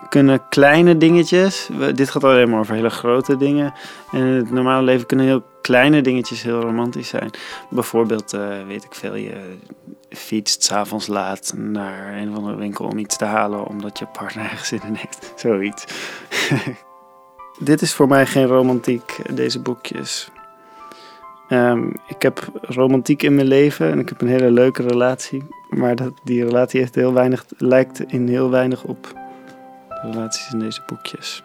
kunnen 0.08 0.48
kleine 0.48 0.96
dingetjes, 0.96 1.68
dit 1.94 2.10
gaat 2.10 2.24
alleen 2.24 2.50
maar 2.50 2.58
over 2.58 2.74
hele 2.74 2.90
grote 2.90 3.36
dingen. 3.36 3.74
En 4.10 4.18
in 4.18 4.34
het 4.34 4.50
normale 4.50 4.82
leven 4.82 5.06
kunnen 5.06 5.26
heel 5.26 5.42
kleine 5.62 6.00
dingetjes 6.00 6.42
heel 6.42 6.60
romantisch 6.60 7.08
zijn. 7.08 7.30
Bijvoorbeeld, 7.70 8.32
eh, 8.32 8.66
weet 8.66 8.84
ik 8.84 8.94
veel, 8.94 9.14
je 9.14 9.56
fietst 10.08 10.62
s'avonds 10.62 11.06
laat 11.06 11.54
naar 11.56 12.16
een 12.16 12.30
of 12.30 12.36
andere 12.36 12.56
winkel 12.56 12.84
om 12.84 12.98
iets 12.98 13.16
te 13.16 13.24
halen 13.24 13.66
omdat 13.66 13.98
je 13.98 14.06
partner 14.06 14.44
ergens 14.44 14.72
in 14.72 14.80
heeft. 14.94 15.32
Zoiets. 15.40 15.84
Dit 17.58 17.82
is 17.82 17.92
voor 17.92 18.08
mij 18.08 18.26
geen 18.26 18.46
romantiek, 18.46 19.34
deze 19.34 19.60
boekjes. 19.60 20.30
Ehm, 21.48 21.88
ik 22.06 22.22
heb 22.22 22.50
romantiek 22.62 23.22
in 23.22 23.34
mijn 23.34 23.46
leven 23.46 23.90
en 23.90 23.98
ik 23.98 24.08
heb 24.08 24.20
een 24.20 24.28
hele 24.28 24.50
leuke 24.50 24.82
relatie. 24.82 25.42
Maar 25.68 25.96
dat, 25.96 26.12
die 26.24 26.44
relatie 26.44 26.80
heeft 26.80 26.94
heel 26.94 27.12
weinig, 27.12 27.44
lijkt 27.56 28.12
in 28.12 28.28
heel 28.28 28.50
weinig 28.50 28.84
op 28.84 29.02
de 29.88 30.10
relaties 30.10 30.52
in 30.52 30.58
deze 30.58 30.82
boekjes. 30.86 31.42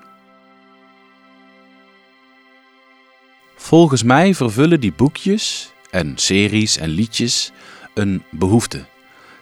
Volgens 3.58 4.04
mij 4.04 4.34
vervullen 4.34 4.80
die 4.80 4.94
boekjes 4.94 5.72
en 5.90 6.14
series 6.16 6.78
en 6.78 6.90
liedjes 6.90 7.52
een 7.94 8.24
behoefte. 8.32 8.86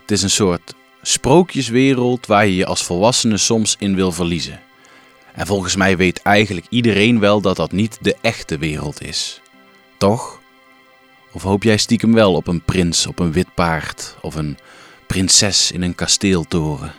Het 0.02 0.12
is 0.12 0.22
een 0.22 0.30
soort 0.30 0.74
sprookjeswereld 1.02 2.26
waar 2.26 2.46
je 2.46 2.56
je 2.56 2.66
als 2.66 2.84
volwassene 2.84 3.38
soms 3.38 3.76
in 3.80 3.96
wil 3.96 4.12
verliezen. 4.12 4.62
En 5.34 5.46
volgens 5.46 5.76
mij 5.76 5.98
weet 5.98 6.22
eigenlijk 6.22 6.66
iedereen 6.70 7.20
wel 7.20 7.42
dat 7.42 7.56
dat 7.56 7.72
niet 7.72 7.98
de 8.02 8.16
echte 8.22 8.58
wereld 8.58 9.02
is. 9.02 9.42
Toch? 9.98 10.40
Of 11.32 11.44
hoop 11.44 11.64
jij 11.64 11.78
stiekem 11.78 12.14
wel 12.14 12.34
op 12.34 12.48
een 12.48 12.64
prins 12.64 13.08
op 13.08 13.20
een 13.20 13.32
wit 13.32 13.54
paard 13.54 14.16
of 14.22 14.36
een 14.36 14.58
prinses 15.08 15.72
in 15.72 15.82
een 15.82 15.96
kasteeltoren? 15.96 16.94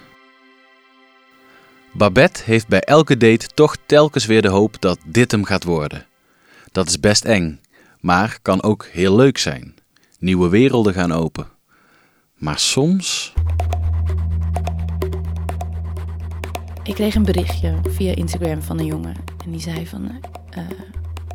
Babette 1.92 2.42
heeft 2.44 2.68
bij 2.68 2.80
elke 2.80 3.16
date 3.16 3.46
toch 3.54 3.76
telkens 3.86 4.26
weer 4.26 4.42
de 4.42 4.48
hoop 4.48 4.80
dat 4.80 4.98
dit 5.04 5.30
hem 5.30 5.44
gaat 5.44 5.64
worden. 5.64 6.06
Dat 6.76 6.88
is 6.88 7.00
best 7.00 7.24
eng, 7.24 7.60
maar 8.00 8.38
kan 8.42 8.62
ook 8.62 8.86
heel 8.86 9.16
leuk 9.16 9.38
zijn. 9.38 9.74
Nieuwe 10.18 10.48
werelden 10.48 10.94
gaan 10.94 11.12
open. 11.12 11.46
Maar 12.34 12.58
soms. 12.58 13.32
Ik 16.82 16.94
kreeg 16.94 17.14
een 17.14 17.24
berichtje 17.24 17.74
via 17.88 18.14
Instagram 18.14 18.62
van 18.62 18.78
een 18.78 18.86
jongen. 18.86 19.16
En 19.44 19.50
die 19.50 19.60
zei 19.60 19.86
van... 19.86 20.10
eh 20.50 20.62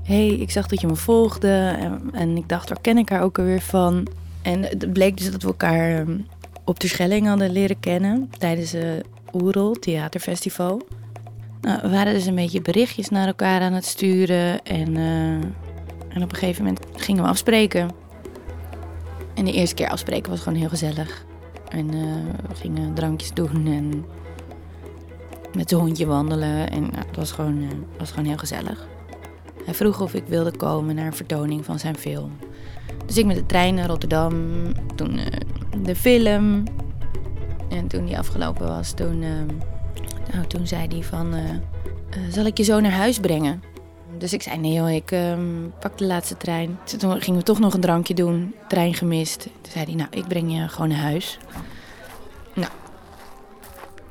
hey, 0.03 0.27
ik 0.27 0.51
zag 0.51 0.67
dat 0.67 0.81
je 0.81 0.88
me 0.88 0.95
volgde. 0.95 1.75
En, 1.79 2.10
en 2.12 2.38
ik 2.38 2.50
dacht, 2.50 2.69
waar 2.69 2.81
ken 2.81 2.98
ik 2.98 3.10
haar 3.10 3.21
ook 3.21 3.39
alweer 3.39 3.62
van? 3.62 4.07
En 4.41 4.63
het 4.63 4.93
bleek 4.93 5.17
dus 5.17 5.31
dat 5.31 5.41
we 5.41 5.48
elkaar 5.48 6.00
ehm, 6.00 6.19
op 6.65 6.79
de 6.79 6.88
Schelling 6.88 7.27
hadden 7.27 7.51
leren 7.51 7.79
kennen. 7.79 8.29
Tijdens 8.38 8.71
het 8.71 9.05
Oerol 9.33 9.74
Theaterfestival. 9.74 10.81
Nou, 11.62 11.82
we 11.82 11.89
waren 11.89 12.13
dus 12.13 12.25
een 12.25 12.36
beetje 12.36 12.62
berichtjes 12.62 13.10
naar 13.10 13.27
elkaar 13.27 13.62
aan 13.62 13.74
het 13.74 13.86
sturen. 13.86 14.63
En, 14.63 14.98
eh, 14.98 15.34
en 16.10 16.24
op 16.24 16.32
een 16.32 16.36
gegeven 16.36 16.63
moment 16.63 16.86
gingen 16.96 17.24
we 17.24 17.30
afspreken. 17.30 17.89
En 19.34 19.46
de 19.46 19.51
eerste 19.51 19.75
keer 19.75 19.89
afspreken 19.89 20.32
was 20.32 20.41
gewoon 20.41 20.60
heel 20.60 20.70
gezellig. 20.70 21.25
En 21.68 21.89
eh, 21.89 22.50
we 22.50 22.56
gingen 22.56 22.94
drankjes 22.94 23.34
doen 23.34 23.68
en 23.68 24.06
met 25.56 25.70
zijn 25.70 25.82
hondje 25.82 26.06
wandelen. 26.06 26.70
En 26.70 26.82
nou, 26.82 27.06
het 27.08 27.15
was 27.15 27.32
gewoon, 27.32 27.62
eh, 27.62 27.68
was 27.98 28.10
gewoon 28.10 28.25
heel 28.25 28.38
gezellig. 28.38 28.88
Hij 29.65 29.74
vroeg 29.74 30.01
of 30.01 30.13
ik 30.13 30.24
wilde 30.27 30.51
komen 30.51 30.96
naar 30.96 31.06
een 31.06 31.13
vertoning 31.13 31.65
van 31.65 31.80
zijn 31.80 31.98
film. 31.98 32.32
Dus 33.06 33.18
ik 33.18 33.25
met 33.25 33.36
de 33.36 33.46
trein 33.46 33.75
naar 33.75 33.88
Rotterdam. 33.88 34.34
Toen 34.96 35.20
de 35.84 35.96
film. 35.96 36.63
En 37.70 37.88
toen 37.88 38.06
die 38.06 38.18
afgelopen 38.18 38.68
was, 38.68 38.91
toen, 38.91 39.24
nou, 40.33 40.47
toen 40.47 40.67
zei 40.67 40.87
hij 40.87 41.03
van... 41.03 41.33
eh, 41.33 41.49
eh, 41.49 42.31
zal 42.31 42.45
ik 42.45 42.57
je 42.57 42.63
zo 42.63 42.79
naar 42.79 42.91
huis 42.91 43.19
brengen? 43.19 43.63
Dus 44.17 44.33
ik 44.33 44.41
zei, 44.41 44.57
nee 44.57 44.73
joh, 44.73 44.91
ik 44.91 45.11
ehm, 45.11 45.69
pak 45.79 45.97
de 45.97 46.05
laatste 46.05 46.37
trein. 46.37 46.79
Toen 46.97 47.21
gingen 47.21 47.39
we 47.39 47.45
toch 47.45 47.59
nog 47.59 47.73
een 47.73 47.81
drankje 47.81 48.13
doen. 48.13 48.55
Trein 48.67 48.93
gemist. 48.93 49.39
Toen 49.41 49.71
zei 49.71 49.85
hij, 49.85 49.93
nou, 49.93 50.09
ik 50.11 50.27
breng 50.27 50.53
je 50.53 50.67
gewoon 50.67 50.89
naar 50.89 50.97
huis. 50.97 51.37
Nou, 52.53 52.71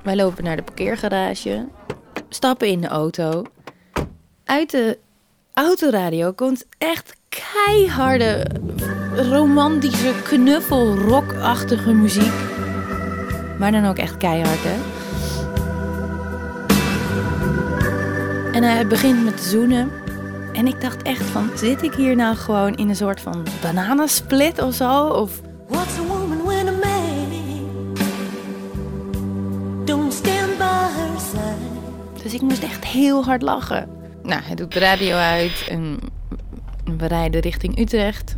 wij 0.03 0.17
lopen 0.17 0.45
naar 0.45 0.57
de 0.57 0.63
parkeergarage. 0.63 1.69
Stappen 2.29 2.69
in 2.69 2.81
de 2.81 2.89
auto. 2.89 3.43
Uit 4.45 4.71
de 4.71 4.99
autoradio 5.53 6.33
komt 6.33 6.67
echt 6.79 7.17
keiharde, 7.29 8.47
romantische, 9.15 10.15
knuffel, 10.23 10.97
rockachtige 10.97 11.93
muziek. 11.93 12.33
Maar 13.59 13.73
dan 13.73 13.87
ook 13.87 13.99
echt 13.99 14.17
keihard, 14.17 14.63
hè? 14.63 15.00
En 18.61 18.67
hij 18.67 18.87
begint 18.87 19.25
met 19.25 19.37
te 19.37 19.49
zoenen. 19.49 19.91
En 20.53 20.67
ik 20.67 20.81
dacht 20.81 21.03
echt 21.03 21.23
van, 21.23 21.51
zit 21.55 21.83
ik 21.83 21.95
hier 21.95 22.17
nou 22.17 22.37
gewoon 22.37 22.75
in 22.75 22.89
een 22.89 22.97
soort 22.97 23.21
van 23.21 23.47
bananensplit 23.63 24.63
of 24.63 24.75
zo? 24.75 25.07
Of 25.07 25.41
What's 25.69 25.99
a 25.99 26.03
woman 26.03 26.45
when 26.45 26.69
a 26.69 26.73
man 26.73 27.95
don't 29.85 30.13
stand 30.13 30.59
by 30.59 30.87
her 30.97 31.21
side? 31.21 32.23
Dus 32.23 32.35
ik 32.35 32.41
moest 32.41 32.63
echt 32.63 32.85
heel 32.85 33.25
hard 33.25 33.43
lachen. 33.43 33.89
Nou, 34.23 34.43
hij 34.43 34.55
doet 34.55 34.73
de 34.73 34.79
radio 34.79 35.17
uit 35.17 35.67
en 35.69 35.99
we 36.99 37.07
rijden 37.07 37.41
richting 37.41 37.79
Utrecht. 37.79 38.37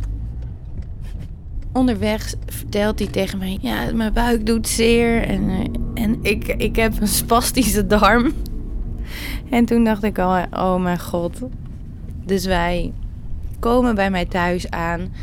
Onderweg 1.73 2.33
vertelt 2.45 2.99
hij 2.99 3.07
tegen 3.07 3.37
mij: 3.37 3.57
Ja, 3.61 3.91
mijn 3.93 4.13
buik 4.13 4.45
doet 4.45 4.67
zeer 4.67 5.23
en, 5.23 5.49
eh, 5.49 6.03
en 6.03 6.19
ik, 6.21 6.47
ik 6.47 6.75
heb 6.75 7.01
een 7.01 7.07
spastische 7.07 7.87
darm. 7.87 8.33
En 9.53 9.65
toen 9.65 9.83
dacht 9.83 10.03
ik 10.03 10.19
al: 10.19 10.45
Oh 10.51 10.81
mijn 10.81 10.99
god. 10.99 11.39
Dus 12.25 12.45
wij 12.45 12.93
komen 13.59 13.95
bij 13.95 14.09
mij 14.09 14.25
thuis 14.25 14.69
aan. 14.69 15.13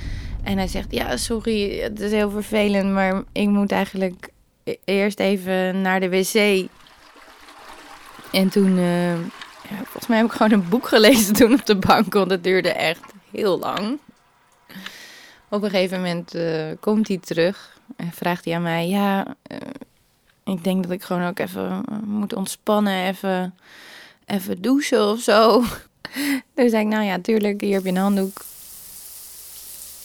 En 0.42 0.56
hij 0.56 0.66
zegt: 0.66 0.92
Ja, 0.92 1.16
sorry, 1.16 1.80
het 1.80 2.00
is 2.00 2.10
heel 2.10 2.30
vervelend, 2.30 2.92
maar 2.92 3.22
ik 3.32 3.48
moet 3.48 3.72
eigenlijk 3.72 4.28
e- 4.64 4.74
eerst 4.84 5.20
even 5.20 5.80
naar 5.80 6.00
de 6.00 6.08
wc. 6.08 6.68
En 8.32 8.48
toen, 8.48 8.78
eh, 8.78 9.14
ja, 9.68 9.76
volgens 9.82 10.06
mij 10.06 10.16
heb 10.16 10.26
ik 10.26 10.32
gewoon 10.32 10.52
een 10.52 10.68
boek 10.68 10.88
gelezen 10.88 11.34
toen 11.34 11.52
op 11.52 11.66
de 11.66 11.76
bank, 11.76 12.12
want 12.12 12.30
het 12.30 12.44
duurde 12.44 12.72
echt 12.72 13.12
heel 13.30 13.58
lang. 13.58 13.98
Op 15.48 15.62
een 15.62 15.70
gegeven 15.70 15.96
moment 15.96 16.34
eh, 16.34 16.70
komt 16.80 17.08
hij 17.08 17.18
terug 17.18 17.78
en 17.96 18.12
vraagt 18.12 18.44
hij 18.44 18.54
aan 18.54 18.62
mij, 18.62 18.88
ja, 18.88 19.34
eh, 19.42 19.56
Ik 20.44 20.64
denk 20.64 20.82
dat 20.82 20.92
ik 20.92 21.02
gewoon 21.02 21.26
ook 21.26 21.38
even 21.38 21.84
moet 22.04 22.34
ontspannen, 22.34 23.06
even, 23.06 23.54
even 24.30 24.62
douchen 24.62 25.08
of 25.08 25.20
zo. 25.20 25.62
Dus 26.54 26.70
zei 26.70 26.84
ik, 26.84 26.92
nou 26.92 27.04
ja, 27.04 27.18
tuurlijk, 27.18 27.60
hier 27.60 27.74
heb 27.74 27.82
je 27.82 27.88
een 27.88 27.96
handdoek. 27.96 28.44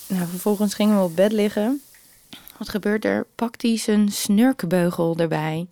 Nou, 0.08 0.28
vervolgens 0.28 0.74
gingen 0.74 0.98
we 0.98 1.04
op 1.04 1.16
bed 1.16 1.32
liggen. 1.32 1.82
Wat 2.58 2.70
gebeurt 2.70 3.06
er? 3.06 3.28
Pakt 3.36 3.62
hij 3.62 3.78
zijn 3.78 4.12
snurkbeugel 4.12 5.18
erbij. 5.18 5.68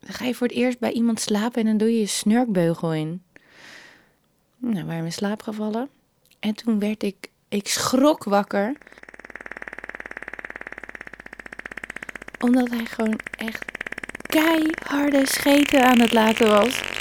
Dan 0.00 0.14
ga 0.14 0.24
je 0.24 0.34
voor 0.34 0.46
het 0.46 0.56
eerst 0.56 0.78
bij 0.78 0.92
iemand 0.92 1.20
slapen 1.20 1.60
en 1.60 1.66
dan 1.66 1.76
doe 1.76 1.92
je 1.92 1.98
je 1.98 2.06
snurkbeugel 2.06 2.94
in. 2.94 3.22
Nou, 4.56 4.74
we 4.74 4.84
waren 4.84 5.04
in 5.04 5.12
slaap 5.12 5.42
gevallen. 5.42 5.88
En 6.40 6.54
toen 6.54 6.78
werd 6.78 7.02
ik, 7.02 7.30
ik 7.48 7.68
schrok 7.68 8.24
wakker. 8.24 8.72
Omdat 12.38 12.70
hij 12.70 12.84
gewoon 12.84 13.18
echt 13.30 13.64
keiharde 14.26 15.26
scheten 15.26 15.84
aan 15.84 16.00
het 16.00 16.12
laten 16.12 16.48
was. 16.48 16.91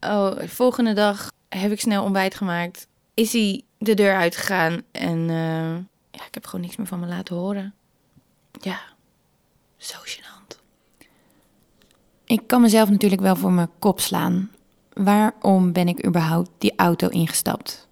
Oh, 0.00 0.36
de 0.36 0.48
volgende 0.48 0.92
dag 0.92 1.32
heb 1.48 1.70
ik 1.70 1.80
snel 1.80 2.04
ontbijt 2.04 2.34
gemaakt. 2.34 2.86
Is 3.14 3.32
hij 3.32 3.62
de 3.78 3.94
deur 3.94 4.16
uitgegaan 4.16 4.82
en 4.90 5.30
eh, 5.30 5.74
ja, 6.10 6.26
ik 6.26 6.34
heb 6.34 6.46
gewoon 6.46 6.60
niks 6.60 6.76
meer 6.76 6.86
van 6.86 7.00
me 7.00 7.06
laten 7.06 7.36
horen. 7.36 7.74
Ja, 8.60 8.80
zo 9.76 9.96
gênant. 10.04 10.58
Ik 12.24 12.46
kan 12.46 12.60
mezelf 12.60 12.90
natuurlijk 12.90 13.20
wel 13.20 13.36
voor 13.36 13.52
mijn 13.52 13.70
kop 13.78 14.00
slaan. 14.00 14.50
Waarom 14.92 15.72
ben 15.72 15.88
ik 15.88 16.06
überhaupt 16.06 16.50
die 16.58 16.72
auto 16.76 17.08
ingestapt? 17.08 17.88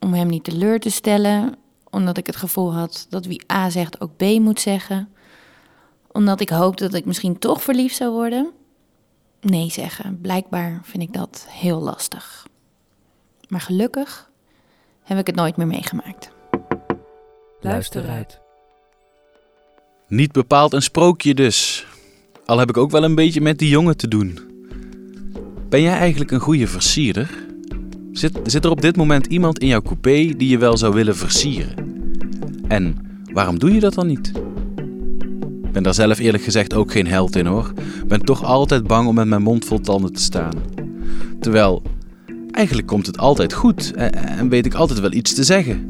Om 0.00 0.14
hem 0.14 0.26
niet 0.26 0.44
teleur 0.44 0.80
te 0.80 0.90
stellen, 0.90 1.56
omdat 1.90 2.16
ik 2.16 2.26
het 2.26 2.36
gevoel 2.36 2.74
had 2.74 3.06
dat 3.08 3.26
wie 3.26 3.52
A 3.52 3.70
zegt 3.70 4.00
ook 4.00 4.16
B 4.16 4.22
moet 4.22 4.60
zeggen. 4.60 5.14
Omdat 6.12 6.40
ik 6.40 6.48
hoopte 6.48 6.84
dat 6.84 6.94
ik 6.94 7.04
misschien 7.04 7.38
toch 7.38 7.62
verliefd 7.62 7.96
zou 7.96 8.12
worden. 8.12 8.52
Nee 9.44 9.70
zeggen, 9.70 10.18
blijkbaar 10.20 10.80
vind 10.84 11.02
ik 11.02 11.12
dat 11.12 11.46
heel 11.48 11.80
lastig. 11.80 12.46
Maar 13.48 13.60
gelukkig 13.60 14.30
heb 15.02 15.18
ik 15.18 15.26
het 15.26 15.36
nooit 15.36 15.56
meer 15.56 15.66
meegemaakt. 15.66 16.30
Luister 17.60 18.08
uit. 18.08 18.40
Niet 20.08 20.32
bepaald 20.32 20.72
een 20.72 20.82
sprookje 20.82 21.34
dus. 21.34 21.86
Al 22.46 22.58
heb 22.58 22.68
ik 22.68 22.76
ook 22.76 22.90
wel 22.90 23.04
een 23.04 23.14
beetje 23.14 23.40
met 23.40 23.58
die 23.58 23.68
jongen 23.68 23.96
te 23.96 24.08
doen. 24.08 24.38
Ben 25.68 25.82
jij 25.82 25.96
eigenlijk 25.98 26.30
een 26.30 26.40
goede 26.40 26.66
versierder? 26.66 27.46
Zit, 28.12 28.40
zit 28.44 28.64
er 28.64 28.70
op 28.70 28.80
dit 28.80 28.96
moment 28.96 29.26
iemand 29.26 29.58
in 29.58 29.66
jouw 29.66 29.82
coupé 29.82 30.26
die 30.36 30.48
je 30.48 30.58
wel 30.58 30.76
zou 30.76 30.94
willen 30.94 31.16
versieren? 31.16 31.74
En 32.68 32.96
waarom 33.32 33.58
doe 33.58 33.72
je 33.72 33.80
dat 33.80 33.94
dan 33.94 34.06
niet? 34.06 34.32
Ik 35.72 35.78
ben 35.78 35.86
daar 35.86 36.06
zelf 36.06 36.18
eerlijk 36.18 36.44
gezegd 36.44 36.74
ook 36.74 36.92
geen 36.92 37.06
held 37.06 37.36
in 37.36 37.46
hoor. 37.46 37.72
Ben 38.06 38.20
toch 38.20 38.44
altijd 38.44 38.86
bang 38.86 39.08
om 39.08 39.14
met 39.14 39.26
mijn 39.26 39.42
mond 39.42 39.64
vol 39.64 39.80
tanden 39.80 40.12
te 40.12 40.22
staan. 40.22 40.52
Terwijl, 41.40 41.82
eigenlijk 42.50 42.86
komt 42.86 43.06
het 43.06 43.18
altijd 43.18 43.52
goed 43.52 43.92
en, 43.94 44.48
weet 44.48 44.66
ik 44.66 44.74
altijd 44.74 45.00
wel 45.00 45.12
iets 45.12 45.34
te 45.34 45.44
zeggen. 45.44 45.88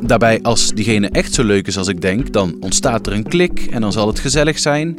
Daarbij, 0.00 0.42
als 0.42 0.72
diegene 0.72 1.08
echt 1.08 1.34
zo 1.34 1.44
leuk 1.44 1.66
is 1.66 1.78
als 1.78 1.88
ik 1.88 2.00
denk, 2.00 2.32
dan 2.32 2.56
ontstaat 2.60 3.06
er 3.06 3.12
een 3.12 3.28
klik 3.28 3.68
en 3.70 3.80
dan 3.80 3.92
zal 3.92 4.06
het 4.06 4.18
gezellig 4.18 4.58
zijn. 4.58 4.98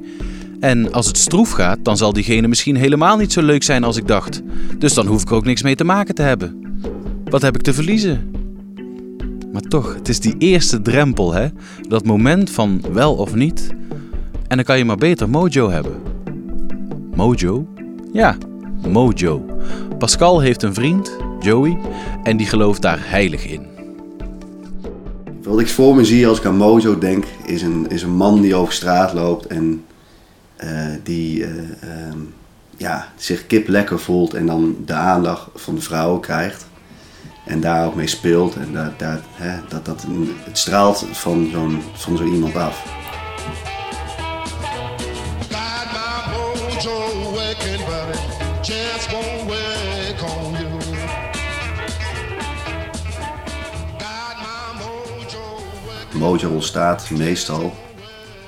En 0.59 0.93
als 0.93 1.07
het 1.07 1.17
stroef 1.17 1.51
gaat, 1.51 1.79
dan 1.83 1.97
zal 1.97 2.13
diegene 2.13 2.47
misschien 2.47 2.75
helemaal 2.75 3.17
niet 3.17 3.31
zo 3.31 3.41
leuk 3.41 3.63
zijn 3.63 3.83
als 3.83 3.97
ik 3.97 4.07
dacht. 4.07 4.41
Dus 4.77 4.93
dan 4.93 5.07
hoef 5.07 5.21
ik 5.21 5.29
er 5.29 5.35
ook 5.35 5.45
niks 5.45 5.63
mee 5.63 5.75
te 5.75 5.83
maken 5.83 6.15
te 6.15 6.21
hebben. 6.21 6.61
Wat 7.25 7.41
heb 7.41 7.55
ik 7.55 7.61
te 7.61 7.73
verliezen? 7.73 8.31
Maar 9.51 9.61
toch, 9.61 9.95
het 9.95 10.09
is 10.09 10.19
die 10.19 10.35
eerste 10.37 10.81
drempel, 10.81 11.33
hè? 11.33 11.47
Dat 11.87 12.05
moment 12.05 12.49
van 12.49 12.81
wel 12.93 13.13
of 13.13 13.35
niet. 13.35 13.69
En 14.51 14.57
dan 14.57 14.65
kan 14.65 14.77
je 14.77 14.85
maar 14.85 14.97
beter 14.97 15.29
mojo 15.29 15.69
hebben. 15.69 16.01
Mojo? 17.15 17.67
Ja, 18.13 18.37
mojo. 18.87 19.45
Pascal 19.97 20.39
heeft 20.39 20.63
een 20.63 20.73
vriend, 20.73 21.11
Joey, 21.39 21.77
en 22.23 22.37
die 22.37 22.47
gelooft 22.47 22.81
daar 22.81 22.99
heilig 23.01 23.45
in. 23.45 23.67
Wat 25.43 25.59
ik 25.59 25.67
voor 25.67 25.95
me 25.95 26.05
zie 26.05 26.27
als 26.27 26.37
ik 26.37 26.45
aan 26.45 26.55
Mojo 26.55 26.97
denk, 26.97 27.25
is 27.45 27.61
een, 27.61 27.89
is 27.89 28.03
een 28.03 28.15
man 28.15 28.41
die 28.41 28.55
over 28.55 28.73
straat 28.73 29.13
loopt 29.13 29.47
en 29.47 29.85
eh, 30.55 30.87
die 31.03 31.43
eh, 31.43 31.51
ehm, 31.81 32.17
ja, 32.77 33.07
zich 33.15 33.47
kip 33.47 33.67
lekker 33.67 33.99
voelt 33.99 34.33
en 34.33 34.45
dan 34.45 34.75
de 34.85 34.93
aandacht 34.93 35.49
van 35.55 35.75
de 35.75 35.81
vrouwen 35.81 36.21
krijgt. 36.21 36.65
En 37.45 37.59
daar 37.59 37.85
ook 37.85 37.95
mee 37.95 38.07
speelt. 38.07 38.55
En 38.55 38.95
hè, 39.35 39.59
dat, 39.69 39.85
dat, 39.85 40.05
het 40.43 40.57
straalt 40.57 41.05
van 41.11 41.49
zo'n 41.95 42.17
zo 42.17 42.23
iemand 42.23 42.55
af. 42.55 43.00
Mojo 56.21 56.49
ontstaat 56.49 57.09
meestal 57.09 57.73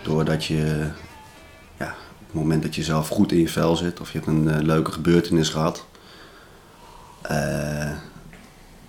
doordat 0.03 0.45
je 0.45 0.87
ja, 1.79 1.95
op 2.19 2.25
het 2.25 2.33
moment 2.33 2.63
dat 2.63 2.75
je 2.75 2.83
zelf 2.83 3.07
goed 3.07 3.31
in 3.31 3.39
je 3.39 3.49
vel 3.49 3.75
zit 3.75 3.99
of 3.99 4.11
je 4.11 4.17
hebt 4.17 4.29
een 4.29 4.49
eh, 4.49 4.61
leuke 4.61 4.91
gebeurtenis 4.91 5.49
gehad. 5.49 5.85
eh, 7.21 7.91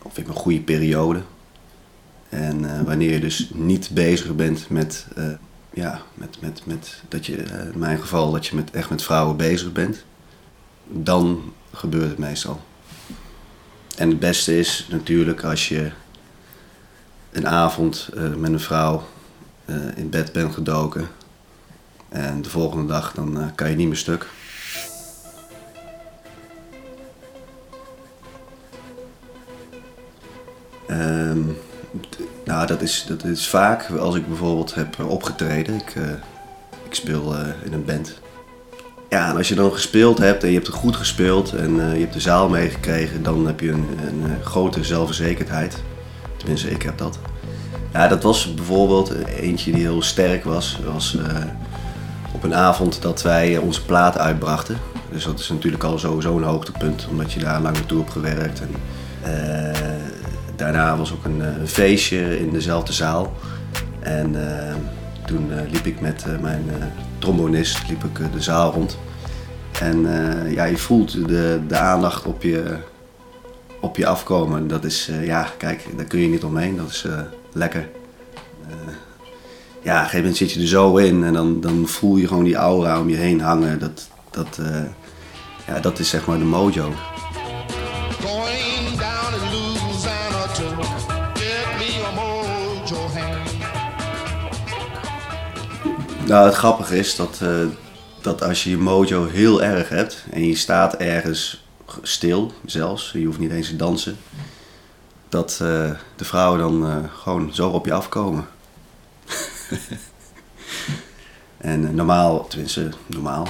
of 0.03 0.17
hebt 0.17 0.29
een 0.29 0.35
goede 0.35 0.61
periode. 0.61 1.23
En 2.29 2.65
eh, 2.65 2.83
wanneer 2.83 3.13
je 3.13 3.21
dus 3.21 3.51
niet 3.55 3.91
bezig 3.93 4.35
bent 4.35 4.69
met, 4.69 5.07
ja, 5.71 6.03
met, 6.15 6.37
met, 6.41 6.63
met 6.65 7.03
dat 7.09 7.27
je, 7.27 7.37
in 7.73 7.79
mijn 7.79 7.99
geval, 7.99 8.33
dat 8.33 8.47
je 8.47 8.57
met, 8.57 8.71
echt 8.71 8.91
met 8.91 9.03
vrouwen 9.03 9.37
bezig 9.37 9.73
bent, 9.73 10.05
dan 10.87 11.53
gebeurt 11.73 12.09
het 12.09 12.19
meestal. 12.19 12.61
En 13.97 14.09
het 14.09 14.19
beste 14.19 14.59
is 14.59 14.87
natuurlijk 14.91 15.45
als 15.45 15.69
je 15.69 15.91
een 17.35 17.49
avond 17.49 18.09
eh, 18.17 18.35
met 18.35 18.53
een 18.53 18.61
vrouw 18.61 19.03
eh, 19.65 19.77
in 19.97 20.11
bed 20.11 20.33
bent 20.33 20.55
gedoken. 20.55 21.09
En 22.09 22.43
de 22.43 22.49
volgende 22.49 22.87
dag 22.87 23.13
dan 23.13 23.41
eh, 23.41 23.47
kan 23.55 23.71
je 23.71 23.77
niet 23.77 23.87
meer 23.87 23.97
stuk. 23.97 24.27
Ehm, 30.87 31.41
nou, 32.45 32.67
dat 32.67 32.83
is, 32.83 33.05
dat 33.09 33.25
is 33.25 33.49
vaak 33.49 33.91
als 33.91 34.15
ik 34.15 34.29
bijvoorbeeld 34.29 34.75
heb 34.75 35.05
opgetreden. 35.05 35.75
Ik, 35.75 35.95
ik 36.83 36.95
speel 36.95 37.35
in 37.65 37.73
een 37.73 37.85
band. 37.85 38.23
Ja, 39.09 39.29
en 39.31 39.37
als 39.37 39.49
je 39.49 39.55
dan 39.55 39.73
gespeeld 39.73 40.19
hebt 40.19 40.43
en 40.43 40.49
je 40.49 40.55
hebt 40.55 40.67
er 40.67 40.73
goed 40.73 40.97
gespeeld 40.97 41.53
en 41.53 41.75
je 41.75 42.01
hebt 42.01 42.13
de 42.13 42.21
zaal 42.21 42.49
meegekregen, 42.49 43.23
dan 43.23 43.47
heb 43.47 43.61
je 43.61 43.71
een, 43.71 43.89
een, 44.07 44.23
eh, 44.25 44.47
grote 44.47 44.85
zelfverzekerdheid. 44.85 45.83
Tenminste, 46.45 46.71
ik 46.71 46.83
heb 46.83 46.99
dat. 46.99 47.19
Ja, 47.93 48.09
dat 48.09 48.23
was 48.23 48.55
bijvoorbeeld 48.55 49.15
eentje 49.25 49.73
die 49.73 49.81
heel 49.83 50.03
sterk 50.03 50.45
was. 50.45 50.79
Was 50.93 51.17
eh, 51.17 51.37
op 52.33 52.43
een 52.43 52.55
avond 52.55 53.03
dat 53.03 53.23
wij 53.23 53.57
eh, 53.57 53.63
onze 53.63 53.85
plaat 53.85 54.19
uitbrachten. 54.19 54.77
Dus 55.13 55.25
dat 55.25 55.39
is 55.39 55.49
natuurlijk 55.49 55.83
al 55.85 55.99
sowieso 55.99 56.37
een 56.37 56.43
hoogtepunt, 56.43 57.07
omdat 57.11 57.33
je 57.33 57.41
daar 57.41 57.61
lang 57.61 57.75
naartoe 57.77 57.99
hebt 57.99 58.13
gewerkt. 58.13 58.61
En, 58.61 58.71
eh, 59.23 59.79
daarna 60.57 60.97
was 60.97 61.13
ook 61.13 61.25
een, 61.25 61.43
eh, 61.43 61.49
feestje 61.67 62.39
in 62.39 62.51
dezelfde 62.51 62.93
zaal. 62.93 63.33
En 64.01 64.49
eh, 64.49 64.75
toen 65.27 65.53
eh, 65.53 65.71
liep 65.73 65.87
ik 65.87 66.01
met 66.01 66.25
eh, 66.27 66.39
mijn 66.41 66.65
eh, 66.69 66.87
trombonist 67.19 67.89
liep 67.89 68.05
ik, 68.05 68.19
eh, 68.19 68.27
de 68.33 68.43
zaal 68.43 68.73
rond. 68.73 68.99
En 69.81 70.07
eh, 70.07 70.53
ja, 70.53 70.65
je 70.65 70.77
voelt 70.77 71.29
de, 71.29 71.61
de 71.69 71.77
aandacht 71.77 72.25
op 72.27 72.43
je, 72.43 72.77
op 73.85 73.97
je 73.97 74.07
afkomen. 74.07 74.69
Dat 74.69 74.85
is, 74.85 75.09
eh, 75.09 75.27
ja, 75.27 75.49
kijk, 75.57 75.85
daar 75.97 76.05
kun 76.05 76.21
je 76.21 76.29
niet 76.29 76.45
omheen. 76.45 76.77
Dat 76.77 76.89
is 76.91 77.05
eh, 77.05 77.21
lekker. 77.53 77.89
Eh, 78.69 78.75
ja, 79.83 79.93
op 79.93 79.99
een 79.99 80.11
gegeven 80.11 80.19
moment 80.19 80.37
zit 80.37 80.53
je 80.53 80.61
er 80.61 80.67
zo 80.67 80.97
in 80.97 81.25
en 81.25 81.33
dan, 81.33 81.61
dan 81.61 81.89
voel 81.89 82.17
je 82.17 82.29
gewoon 82.29 82.45
die 82.45 82.55
aura 82.55 83.01
om 83.01 83.09
je 83.09 83.17
heen 83.17 83.41
hangen. 83.41 83.79
Dat, 83.79 84.09
dat, 84.31 84.59
ja, 85.67 85.81
dat 85.81 85.99
is 85.99 86.09
zeg 86.09 86.27
maar 86.27 86.39
de 86.39 86.45
mojo. 86.45 86.93
Nou, 96.27 96.47
het 96.47 96.55
grappige 96.55 96.99
is 96.99 97.17
dat, 97.17 97.41
dat 98.21 98.43
als 98.43 98.65
je 98.65 98.71
je 98.71 98.77
mojo 98.77 99.27
heel 99.27 99.63
erg 99.63 99.89
hebt 99.89 100.25
en 100.31 100.47
je 100.47 100.57
staat 100.57 100.95
ergens 100.95 101.64
stil 102.03 102.53
zelfs, 102.65 103.13
je 103.13 103.25
hoeft 103.25 103.39
niet 103.39 103.51
eens 103.51 103.69
te 103.69 103.77
dansen, 103.77 104.17
dat 105.35 105.51
eh, 105.53 105.91
de 106.17 106.25
vrouwen 106.25 106.59
dan 106.59 106.87
eh, 106.87 106.97
gewoon 107.13 107.55
zo 107.55 107.69
op 107.69 107.87
je 107.87 107.93
afkomen. 107.93 108.47
en 111.57 111.87
eh, 111.87 111.91
normaal, 111.91 112.47
tenminste 112.47 112.91
normaal, 113.07 113.49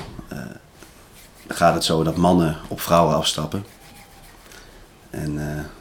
gaat 1.48 1.74
het 1.74 1.84
zo 1.84 2.02
dat 2.02 2.16
mannen 2.16 2.56
op 2.68 2.80
vrouwen 2.80 3.14
afstappen. 3.14 3.64
En 5.10 5.38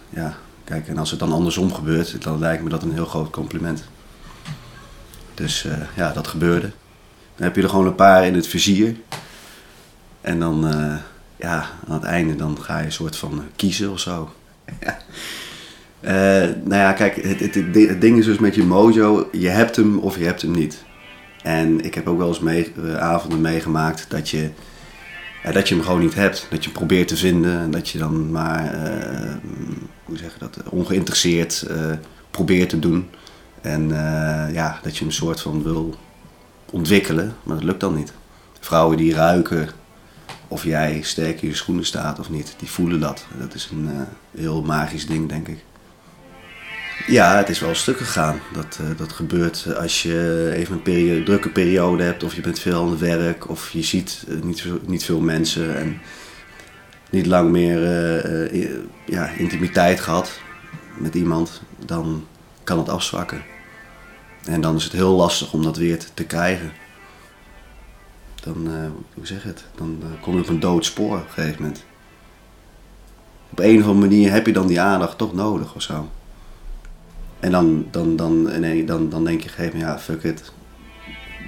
ja, 0.10 0.38
kijk, 0.63 0.88
en 0.88 0.97
als 0.97 1.12
het 1.12 1.19
dan 1.19 1.34
andersom 1.34 1.73
gebeurt, 1.73 2.23
dan 2.23 2.39
lijkt 2.39 2.63
me 2.63 2.69
dat 2.69 2.84
een 2.84 2.93
heel 2.93 3.06
groot 3.06 3.30
compliment. 3.30 3.84
Dus 5.34 5.67
ja, 5.95 6.12
dat 6.12 6.28
gebeurde. 6.28 6.71
Dan 7.36 7.45
heb 7.45 7.56
je 7.56 7.62
er 7.62 7.69
gewoon 7.69 7.86
een 7.86 7.95
paar 7.95 8.26
in 8.26 8.36
het 8.36 8.47
vizier. 8.47 8.95
En 10.21 10.39
dan, 10.39 10.65
ja, 11.43 11.69
aan 11.88 11.93
het 11.93 12.03
einde 12.03 12.36
dan 12.36 12.58
ga 12.62 12.79
je 12.79 12.86
een 12.86 12.91
soort 12.91 13.15
van 13.15 13.32
eh, 13.32 13.45
kiezen 13.56 13.91
of 13.91 13.99
zo. 13.99 14.29
Eh, 16.03 16.13
nou 16.63 16.75
ja, 16.75 16.93
kijk, 16.93 17.15
het, 17.15 17.39
het, 17.39 18.01
ding- 18.01 18.17
is 18.17 18.25
dus 18.25 18.38
met 18.38 18.56
je 18.56 18.63
mojo, 18.63 19.29
je 19.32 19.49
hebt 19.49 19.75
hem 19.75 19.97
of 19.99 20.17
je 20.17 20.23
hebt 20.23 20.41
hem 20.41 20.51
niet. 20.51 20.84
En 21.41 21.86
ik 21.86 21.93
heb 21.93 22.08
ook 22.08 22.17
wel 22.17 22.27
eens 22.27 22.39
mee, 22.39 22.73
eh, 22.86 22.97
avonden 22.97 23.41
meegemaakt 23.41 24.06
dat 24.10 24.29
je, 24.29 24.49
dat 25.53 25.67
je 25.69 25.75
hem 25.75 25.84
gewoon 25.84 25.99
niet 25.99 26.15
hebt. 26.15 26.47
Dat 26.49 26.63
je 26.63 26.69
hem 26.69 26.77
probeert 26.77 27.08
te 27.08 27.17
vinden 27.17 27.60
en 27.60 27.71
dat 27.71 27.89
je 27.89 27.97
dan 27.97 28.32
maar, 28.32 28.75
hoe 30.03 30.17
zeg 30.17 30.34
je 30.34 30.39
dat, 30.39 30.58
ongeïnteresseerd 30.69 31.67
probeert 32.32 32.69
te 32.69 32.79
doen. 32.79 33.10
En 33.62 33.88
ja, 34.53 34.79
dat 34.84 34.91
je 34.93 34.99
hem 34.99 35.08
een 35.08 35.13
soort 35.13 35.41
van 35.41 35.63
wil 35.63 35.95
ontwikkelen, 36.71 37.36
maar 37.43 37.56
dat 37.56 37.65
lukt 37.65 37.79
dan 37.79 37.95
niet. 37.95 38.13
Vrouwen 38.60 38.97
die 38.97 39.13
ruiken 39.13 39.69
of 40.54 40.63
jij 40.63 41.02
sterk 41.02 41.42
in 41.42 41.48
je 41.48 41.56
schoenen 41.56 41.86
staat 41.86 42.20
of 42.20 42.30
niet, 42.30 42.56
die 42.58 42.70
voelen 42.70 43.00
dat. 43.00 43.26
Dat 43.39 43.54
is 43.54 43.70
een 43.72 43.89
eh, 43.89 44.42
heel 44.42 44.62
magisch 44.62 45.06
ding, 45.06 45.30
denk 45.30 45.48
ik. 45.48 45.63
Ja, 47.08 47.38
het 47.38 47.50
is 47.50 47.60
wel 47.60 47.76
stuk 47.76 47.98
gegaan. 47.98 48.39
Dat, 48.54 48.80
eh, 48.82 48.98
dat 48.98 49.12
gebeurt 49.12 49.76
als 49.76 50.04
je 50.04 50.50
even 50.56 50.74
een 50.76 50.82
perio- 50.82 51.24
drukke 51.24 51.50
periode 51.50 52.04
hebt, 52.04 52.24
of 52.24 52.36
je 52.36 52.42
bent 52.42 52.60
veel 52.60 52.82
aan 52.82 52.89
het 52.89 53.00
werk, 53.00 53.50
of 53.50 53.70
je 53.70 53.82
ziet 53.84 54.26
eh, 54.30 54.42
niet, 54.42 54.63
niet 54.86 55.04
veel 55.04 55.20
mensen 55.20 55.78
en 55.78 56.02
niet 57.13 57.26
lang 57.26 57.52
meer 57.52 57.84
eh, 57.84 58.63
eh, 58.63 58.70
ja, 59.06 59.30
intimiteit 59.30 60.00
gehad 60.00 60.39
met 60.98 61.16
iemand, 61.16 61.62
dan 61.86 62.26
kan 62.63 62.78
het 62.78 62.89
afzwakken. 62.89 63.42
En 64.46 64.62
dan 64.62 64.76
is 64.76 64.84
het 64.84 64.94
heel 64.94 65.16
lastig 65.16 65.54
om 65.54 65.63
dat 65.63 65.78
weer 65.78 65.98
te 66.13 66.24
krijgen. 66.24 66.72
Dan, 68.43 68.67
eh, 68.67 68.88
hoe 69.13 69.25
zeg 69.25 69.41
je 69.41 69.47
het? 69.47 69.63
Dan 69.75 69.97
eh, 70.01 70.21
kom 70.21 70.36
je 70.36 70.41
op 70.41 70.47
een 70.47 70.60
dood 70.60 70.86
spoor 70.86 71.17
op 71.17 71.23
een 71.25 71.32
gegeven 71.32 71.62
moment. 71.62 71.84
Op 73.49 73.60
een 73.60 73.79
of 73.79 73.88
andere 73.88 74.08
manier 74.08 74.32
heb 74.32 74.45
je 74.45 74.53
dan 74.53 74.67
die 74.67 74.82
aandacht 74.82 75.17
toch 75.17 75.34
nodig 75.34 75.75
of 75.75 75.82
zo. 75.82 76.10
En 77.39 77.51
dan, 77.51 77.88
dan, 77.91 78.15
dan, 78.15 78.60
nee, 78.60 78.86
dan, 78.86 79.10
dan 79.10 79.23
denk 79.23 79.41
je 79.41 79.49
op 79.49 79.49
een 79.49 79.56
gegeven 79.56 79.79
moment, 79.79 79.97
ja, 79.97 80.03
fuck 80.03 80.23
it. 80.23 80.51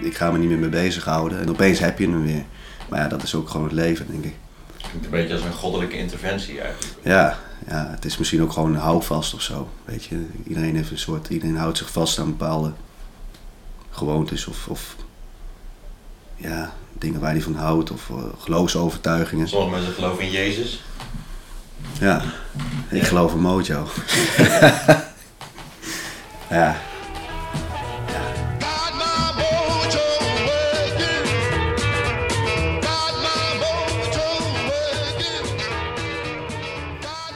Ik 0.02 0.16
ga 0.16 0.32
me 0.32 0.38
niet 0.38 0.50
meer 0.50 0.58
mee 0.58 0.70
bezighouden. 0.70 1.40
En 1.40 1.50
opeens 1.50 1.80
heb 1.80 2.00
je 2.00 2.08
hem 2.10 2.24
weer. 2.24 2.46
Maar 2.90 3.00
ja, 3.00 3.08
dat 3.08 3.24
is 3.24 3.36
ook 3.36 3.50
gewoon 3.50 3.66
het 3.66 3.76
leven, 3.76 4.08
denk 4.08 4.24
ik. 4.24 4.36
Klinkt 4.78 5.06
een 5.06 5.12
beetje 5.12 5.34
als 5.34 5.44
een 5.44 5.54
goddelijke 5.54 5.98
interventie 5.98 6.62
eigenlijk. 6.62 6.94
Ja, 7.02 7.40
ja, 7.68 7.88
het 7.92 8.06
is 8.06 8.18
misschien 8.18 8.42
ook 8.42 8.52
gewoon 8.52 8.74
een 8.74 8.80
houvast 8.80 9.34
of 9.34 9.42
zo. 9.42 9.70
Weet 9.86 10.04
je, 10.04 10.26
iedereen 10.48 10.76
heeft 10.76 10.92
een 10.92 10.98
soort, 10.98 11.30
iedereen 11.30 11.58
houdt 11.58 11.78
zich 11.78 11.92
vast 11.92 12.20
aan 12.20 12.26
bepaalde 12.26 12.74
gewoontes 13.90 14.48
of, 14.48 14.68
of 14.68 14.96
ja, 16.36 16.74
dingen 16.94 17.20
waar 17.20 17.32
hij 17.32 17.42
van 17.42 17.56
houdt 17.56 17.92
of 17.92 18.10
uh, 18.10 18.18
geloofsovertuigingen. 18.40 19.48
Sommige 19.48 19.76
mensen 19.76 19.94
geloven 19.94 20.24
in 20.24 20.32
Jezus. 20.32 20.84
Ja, 22.00 22.22
ik 22.90 23.04
geloof 23.04 23.34
in 23.34 23.40
mojo. 23.40 23.88
ja. 26.50 26.76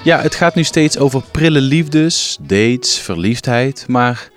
Ja, 0.03 0.21
het 0.21 0.35
gaat 0.35 0.55
nu 0.55 0.63
steeds 0.63 0.97
over 0.97 1.21
prille 1.31 1.61
liefdes, 1.61 2.37
dates, 2.41 2.99
verliefdheid. 2.99 3.85
Maar 3.87 4.29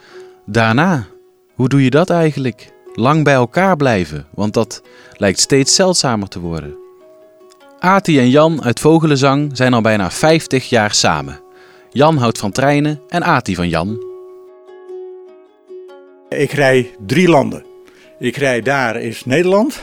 daarna, 0.46 1.06
hoe 1.54 1.68
doe 1.68 1.84
je 1.84 1.90
dat 1.90 2.10
eigenlijk? 2.10 2.72
Lang 2.94 3.24
bij 3.24 3.34
elkaar 3.34 3.76
blijven, 3.76 4.26
want 4.30 4.54
dat 4.54 4.82
lijkt 5.16 5.40
steeds 5.40 5.74
zeldzamer 5.74 6.28
te 6.28 6.40
worden. 6.40 6.74
Ati 7.78 8.18
en 8.18 8.30
Jan 8.30 8.62
uit 8.62 8.80
Vogelenzang 8.80 9.50
zijn 9.56 9.74
al 9.74 9.80
bijna 9.80 10.10
50 10.10 10.68
jaar 10.68 10.94
samen. 10.94 11.40
Jan 11.90 12.16
houdt 12.16 12.38
van 12.38 12.52
treinen 12.52 13.00
en 13.08 13.22
Ati 13.22 13.54
van 13.54 13.68
Jan. 13.68 14.04
Ik 16.28 16.52
rij 16.52 16.90
drie 17.06 17.28
landen. 17.28 17.64
Ik 18.18 18.36
rij 18.36 18.60
daar 18.60 19.00
is 19.00 19.24
Nederland. 19.24 19.82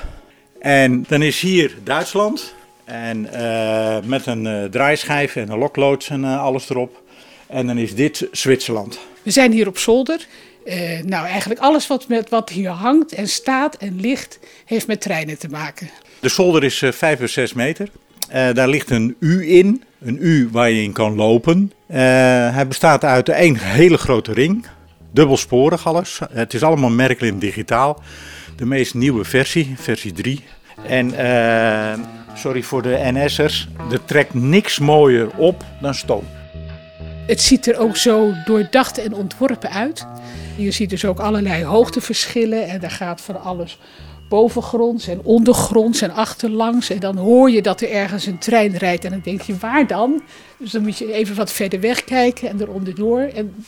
En 0.60 1.06
dan 1.08 1.22
is 1.22 1.40
hier 1.42 1.78
Duitsland. 1.84 2.54
En 2.86 3.34
eh, 3.34 3.98
met 4.04 4.26
een 4.26 4.48
eh, 4.48 4.64
draaischijf 4.64 5.36
en 5.36 5.52
een 5.52 5.58
lokloods 5.58 6.10
en 6.10 6.24
eh, 6.24 6.44
alles 6.44 6.70
erop. 6.70 7.02
En 7.48 7.68
dan 7.68 7.78
is 7.78 7.96
dit 7.96 8.28
Zwitserland. 8.32 9.00
We 9.24 9.32
zijn 9.32 9.52
hier 9.52 9.68
op 9.68 9.78
zolder. 9.78 10.28
Eh, 10.66 11.02
nou, 11.04 11.26
eigenlijk 11.26 11.60
alles 11.60 11.88
wat, 11.88 12.08
met, 12.08 12.30
wat 12.30 12.50
hier 12.50 12.70
hangt 12.70 13.14
en 13.14 13.28
staat 13.28 13.76
en 13.76 14.00
ligt, 14.00 14.40
heeft 14.66 14.88
met 14.88 15.02
treinen 15.02 15.38
te 15.38 15.48
maken. 15.48 15.90
De 16.20 16.30
zolder 16.30 16.64
is 16.64 16.82
eh 16.82 16.92
5 16.92 17.18
bij 17.18 17.28
6 17.28 17.54
meter. 17.54 17.90
Eh, 18.30 18.54
daar 18.54 18.68
ligt 18.68 18.90
een 18.90 19.16
U 19.20 19.50
in. 19.50 19.84
Een 20.02 20.18
U 20.22 20.50
waar 20.52 20.70
je 20.70 20.84
in 20.84 20.94
kan 20.94 21.16
lopen. 21.16 21.72
Hij 21.88 22.68
bestaat 22.68 23.04
uit 23.04 23.30
één 23.30 23.58
hele 23.58 23.98
grote 23.98 24.34
ring. 24.34 24.66
Dubbelsporig 25.12 25.88
alles. 25.88 26.20
Het 26.32 26.54
is 26.54 26.64
allemaal 26.64 26.90
Merklin 26.90 27.40
digitaal. 27.40 28.04
De 28.56 28.66
meest 28.66 28.94
nieuwe 28.94 29.26
versie, 29.26 29.74
versie 29.78 30.12
3. 30.12 30.44
En 30.88 31.14
sorry 32.36 32.62
voor 32.62 32.82
de 32.82 33.00
NS'ers. 33.04 33.68
Er 33.92 34.06
trekt 34.06 34.34
niks 34.34 34.80
mooier 34.80 35.30
op 35.36 35.64
dan 35.82 35.94
stoom. 35.94 36.24
Het 37.30 37.42
ziet 37.42 37.68
er 37.68 37.78
ook 37.78 37.98
zo 37.98 38.34
doordacht 38.46 38.98
en 38.98 39.14
ontworpen 39.14 39.70
uit. 39.70 40.06
Je 40.58 40.72
ziet 40.72 40.90
dus 40.90 41.06
ook 41.06 41.20
allerlei 41.20 41.64
hoogteverschillen 41.64 42.68
en 42.68 42.80
daar 42.80 42.92
gaat 42.92 43.22
van 43.22 43.42
alles 43.42 43.78
bovengronds 44.30 45.08
en 45.08 45.22
ondergronds 45.24 46.02
en 46.02 46.12
achterlangs. 46.12 46.90
En 46.90 47.00
dan 47.00 47.18
hoor 47.18 47.52
je 47.52 47.62
dat 47.62 47.82
er 47.82 47.92
ergens 47.92 48.26
een 48.26 48.38
trein 48.38 48.78
rijdt 48.78 49.06
en 49.06 49.12
dan 49.12 49.22
denk 49.24 49.42
je, 49.42 49.58
waar 49.58 49.88
dan? 49.88 50.22
Dus 50.58 50.72
dan 50.72 50.82
moet 50.82 50.98
je 50.98 51.14
even 51.14 51.36
wat 51.36 51.52
verder 51.52 51.80
weg 51.80 52.04
kijken 52.04 52.50
en 52.50 52.62
eronderdoor. 52.62 53.20
En 53.20 53.66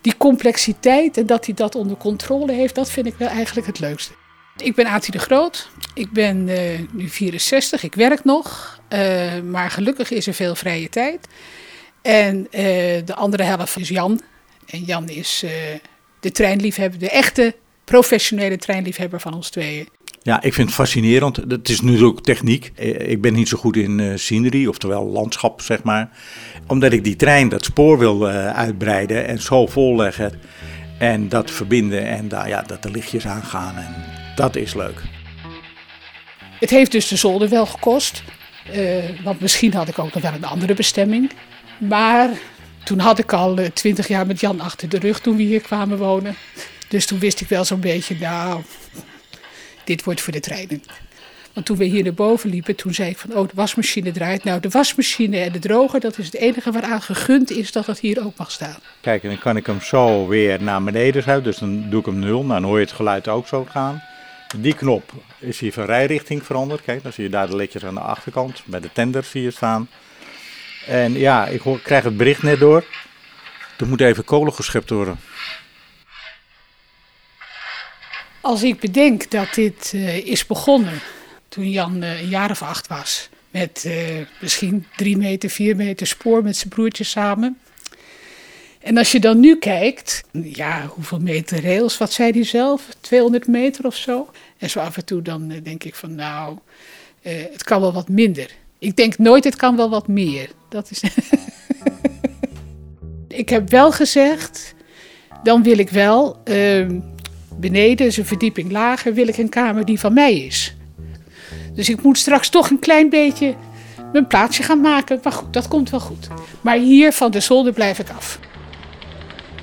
die 0.00 0.16
complexiteit 0.16 1.16
en 1.16 1.26
dat 1.26 1.46
hij 1.46 1.54
dat 1.54 1.74
onder 1.74 1.96
controle 1.96 2.52
heeft, 2.52 2.74
dat 2.74 2.90
vind 2.90 3.06
ik 3.06 3.14
wel 3.18 3.28
eigenlijk 3.28 3.66
het 3.66 3.78
leukste. 3.78 4.12
Ik 4.56 4.74
ben 4.74 4.86
Ati 4.86 5.10
de 5.10 5.18
Groot. 5.18 5.68
Ik 5.94 6.10
ben 6.12 6.48
eh, 6.48 6.78
nu 6.92 7.08
64. 7.08 7.82
Ik 7.82 7.94
werk 7.94 8.24
nog. 8.24 8.80
eh, 8.88 9.40
maar 9.40 9.70
gelukkig 9.70 10.10
is 10.10 10.26
er 10.26 10.34
veel 10.34 10.54
vrije 10.54 10.88
tijd. 10.88 11.28
En 12.02 12.46
eh, 12.50 12.62
de 13.04 13.14
andere 13.14 13.42
helft 13.42 13.78
is 13.78 13.88
Jan. 13.88 14.20
En 14.66 14.84
Jan 14.84 15.08
is 15.08 15.42
eh, 15.44 15.50
de 16.20 16.32
treinliefhebber, 16.32 16.98
de 16.98 17.10
echte 17.10 17.54
professionele 17.84 18.56
treinliefhebber 18.56 19.20
van 19.20 19.34
ons 19.34 19.50
tweeën. 19.50 19.88
Ja, 20.22 20.42
ik 20.42 20.54
vind 20.54 20.66
het 20.66 20.76
fascinerend. 20.76 21.36
Het 21.36 21.68
is 21.68 21.80
natuurlijk 21.80 22.20
techniek. 22.20 22.72
Eh, 22.74 23.10
Ik 23.10 23.20
ben 23.20 23.32
niet 23.32 23.48
zo 23.48 23.56
goed 23.58 23.76
in 23.76 24.00
eh 24.00 24.16
scenery, 24.16 24.66
oftewel 24.66 25.06
landschap, 25.06 25.60
zeg 25.60 25.82
maar. 25.82 26.10
Omdat 26.66 26.92
ik 26.92 27.04
die 27.04 27.16
trein, 27.16 27.48
dat 27.48 27.64
spoor 27.64 27.98
wil 27.98 28.26
uitbreiden 28.28 29.26
en 29.26 29.40
zo 29.40 29.66
volleggen. 29.66 30.40
En 30.98 31.28
dat 31.28 31.50
verbinden 31.50 32.06
en 32.06 32.28
daar, 32.28 32.48
ja, 32.48 32.62
dat 32.62 32.82
de 32.82 32.90
lichtjes 32.90 33.26
aangaan. 33.26 33.76
En 33.76 33.94
dat 34.34 34.56
is 34.56 34.74
leuk. 34.74 35.02
Het 36.60 36.70
heeft 36.70 36.92
dus 36.92 37.08
de 37.08 37.16
zolder 37.16 37.48
wel 37.48 37.66
gekost. 37.66 38.22
want 39.24 39.40
misschien 39.40 39.74
had 39.74 39.88
ik 39.88 39.98
ook 39.98 40.14
nog 40.14 40.22
wel 40.22 40.32
een 40.32 40.44
andere 40.44 40.74
bestemming. 40.74 41.30
Maar 41.88 42.30
toen 42.84 42.98
had 42.98 43.18
ik 43.18 43.32
al 43.32 43.58
twintig 43.72 44.08
jaar 44.08 44.26
met 44.26 44.40
Jan 44.40 44.60
achter 44.60 44.88
de 44.88 44.98
rug 44.98 45.20
toen 45.20 45.36
we 45.36 45.42
hier 45.42 45.60
kwamen 45.60 45.98
wonen. 45.98 46.34
Dus 46.88 47.06
toen 47.06 47.18
wist 47.18 47.40
ik 47.40 47.48
wel 47.48 47.64
zo'n 47.64 47.80
beetje, 47.80 48.16
nou, 48.20 48.62
dit 49.84 50.04
wordt 50.04 50.20
voor 50.20 50.32
de 50.32 50.40
treinen. 50.40 50.82
Want 51.52 51.66
toen 51.66 51.76
we 51.76 51.84
hier 51.84 52.02
naar 52.02 52.14
boven 52.14 52.50
liepen, 52.50 52.76
toen 52.76 52.94
zei 52.94 53.10
ik 53.10 53.18
van, 53.18 53.34
oh, 53.34 53.48
de 53.48 53.54
wasmachine 53.54 54.10
draait. 54.10 54.44
Nou, 54.44 54.60
de 54.60 54.68
wasmachine 54.68 55.38
en 55.38 55.52
de 55.52 55.58
droger, 55.58 56.00
dat 56.00 56.18
is 56.18 56.24
het 56.24 56.34
enige 56.34 56.72
waaraan 56.72 57.02
gegund 57.02 57.50
is 57.50 57.72
dat 57.72 57.86
dat 57.86 57.98
hier 57.98 58.24
ook 58.24 58.36
mag 58.36 58.50
staan. 58.50 58.78
Kijk, 59.00 59.22
en 59.22 59.28
dan 59.28 59.38
kan 59.38 59.56
ik 59.56 59.66
hem 59.66 59.80
zo 59.80 60.26
weer 60.26 60.62
naar 60.62 60.82
beneden 60.82 61.22
schuiven. 61.22 61.44
Dus 61.44 61.58
dan 61.58 61.90
doe 61.90 62.00
ik 62.00 62.06
hem 62.06 62.18
nul. 62.18 62.44
Nou, 62.44 62.60
dan 62.60 62.68
hoor 62.68 62.78
je 62.78 62.84
het 62.84 62.94
geluid 62.94 63.28
ook 63.28 63.46
zo 63.46 63.66
gaan. 63.70 64.02
Die 64.56 64.74
knop 64.74 65.12
is 65.38 65.60
hier 65.60 65.72
van 65.72 65.84
rijrichting 65.84 66.44
veranderd. 66.44 66.82
Kijk, 66.82 67.02
dan 67.02 67.12
zie 67.12 67.24
je 67.24 67.30
daar 67.30 67.48
de 67.48 67.56
ledjes 67.56 67.84
aan 67.84 67.94
de 67.94 68.00
achterkant. 68.00 68.62
Bij 68.64 68.80
de 68.80 68.92
tender 68.92 69.24
zie 69.24 69.42
je 69.42 69.50
staan. 69.50 69.88
En 70.86 71.12
ja, 71.12 71.46
ik 71.46 71.60
hoor, 71.60 71.80
krijg 71.80 72.04
het 72.04 72.16
bericht 72.16 72.42
net 72.42 72.58
door. 72.58 72.84
Er 73.78 73.86
moet 73.86 74.00
even 74.00 74.24
kolen 74.24 74.52
geschept 74.52 74.90
worden. 74.90 75.20
Als 78.40 78.62
ik 78.62 78.80
bedenk 78.80 79.30
dat 79.30 79.54
dit 79.54 79.90
eh, 79.94 80.26
is 80.26 80.46
begonnen 80.46 81.00
toen 81.48 81.70
Jan 81.70 82.02
eh, 82.02 82.20
een 82.20 82.28
jaar 82.28 82.50
of 82.50 82.62
acht 82.62 82.86
was. 82.86 83.28
Met 83.50 83.84
eh, 83.84 84.26
misschien 84.40 84.86
drie 84.96 85.16
meter, 85.16 85.50
vier 85.50 85.76
meter 85.76 86.06
spoor 86.06 86.42
met 86.42 86.56
zijn 86.56 86.68
broertje 86.68 87.04
samen. 87.04 87.58
En 88.80 88.98
als 88.98 89.12
je 89.12 89.20
dan 89.20 89.40
nu 89.40 89.58
kijkt, 89.58 90.24
ja, 90.42 90.86
hoeveel 90.86 91.20
meter 91.20 91.62
rails, 91.62 91.98
wat 91.98 92.12
zei 92.12 92.30
hij 92.30 92.44
zelf? 92.44 92.88
200 93.00 93.46
meter 93.46 93.86
of 93.86 93.96
zo. 93.96 94.30
En 94.58 94.70
zo 94.70 94.78
af 94.80 94.96
en 94.96 95.04
toe 95.04 95.22
dan 95.22 95.48
denk 95.62 95.84
ik 95.84 95.94
van 95.94 96.14
nou, 96.14 96.58
eh, 97.22 97.42
het 97.52 97.64
kan 97.64 97.80
wel 97.80 97.92
wat 97.92 98.08
minder. 98.08 98.50
Ik 98.82 98.96
denk 98.96 99.18
nooit 99.18 99.44
het 99.44 99.56
kan 99.56 99.76
wel 99.76 99.90
wat 99.90 100.08
meer. 100.08 100.50
Dat 100.68 100.90
is 100.90 101.02
ik 103.42 103.48
heb 103.48 103.70
wel 103.70 103.92
gezegd, 103.92 104.74
dan 105.42 105.62
wil 105.62 105.78
ik 105.78 105.90
wel 105.90 106.40
ehm, 106.44 107.00
Beneden, 107.58 108.06
is 108.06 108.16
een 108.16 108.26
verdieping 108.26 108.72
lager, 108.72 109.14
wil 109.14 109.28
ik 109.28 109.36
een 109.36 109.48
kamer 109.48 109.84
die 109.84 110.00
van 110.00 110.12
mij 110.12 110.34
is. 110.34 110.76
Dus 111.74 111.88
ik 111.88 112.02
moet 112.02 112.18
straks 112.18 112.48
toch 112.48 112.70
een 112.70 112.78
klein 112.78 113.08
beetje 113.08 113.54
mijn 114.12 114.26
plaatsje 114.26 114.62
gaan 114.62 114.80
maken. 114.80 115.20
Maar 115.22 115.32
goed, 115.32 115.52
dat 115.52 115.68
komt 115.68 115.90
wel 115.90 116.00
goed. 116.00 116.28
Maar 116.60 116.76
hier 116.76 117.12
van 117.12 117.30
de 117.30 117.40
zolder 117.40 117.72
blijf 117.72 117.98
ik 117.98 118.10
af. 118.16 118.38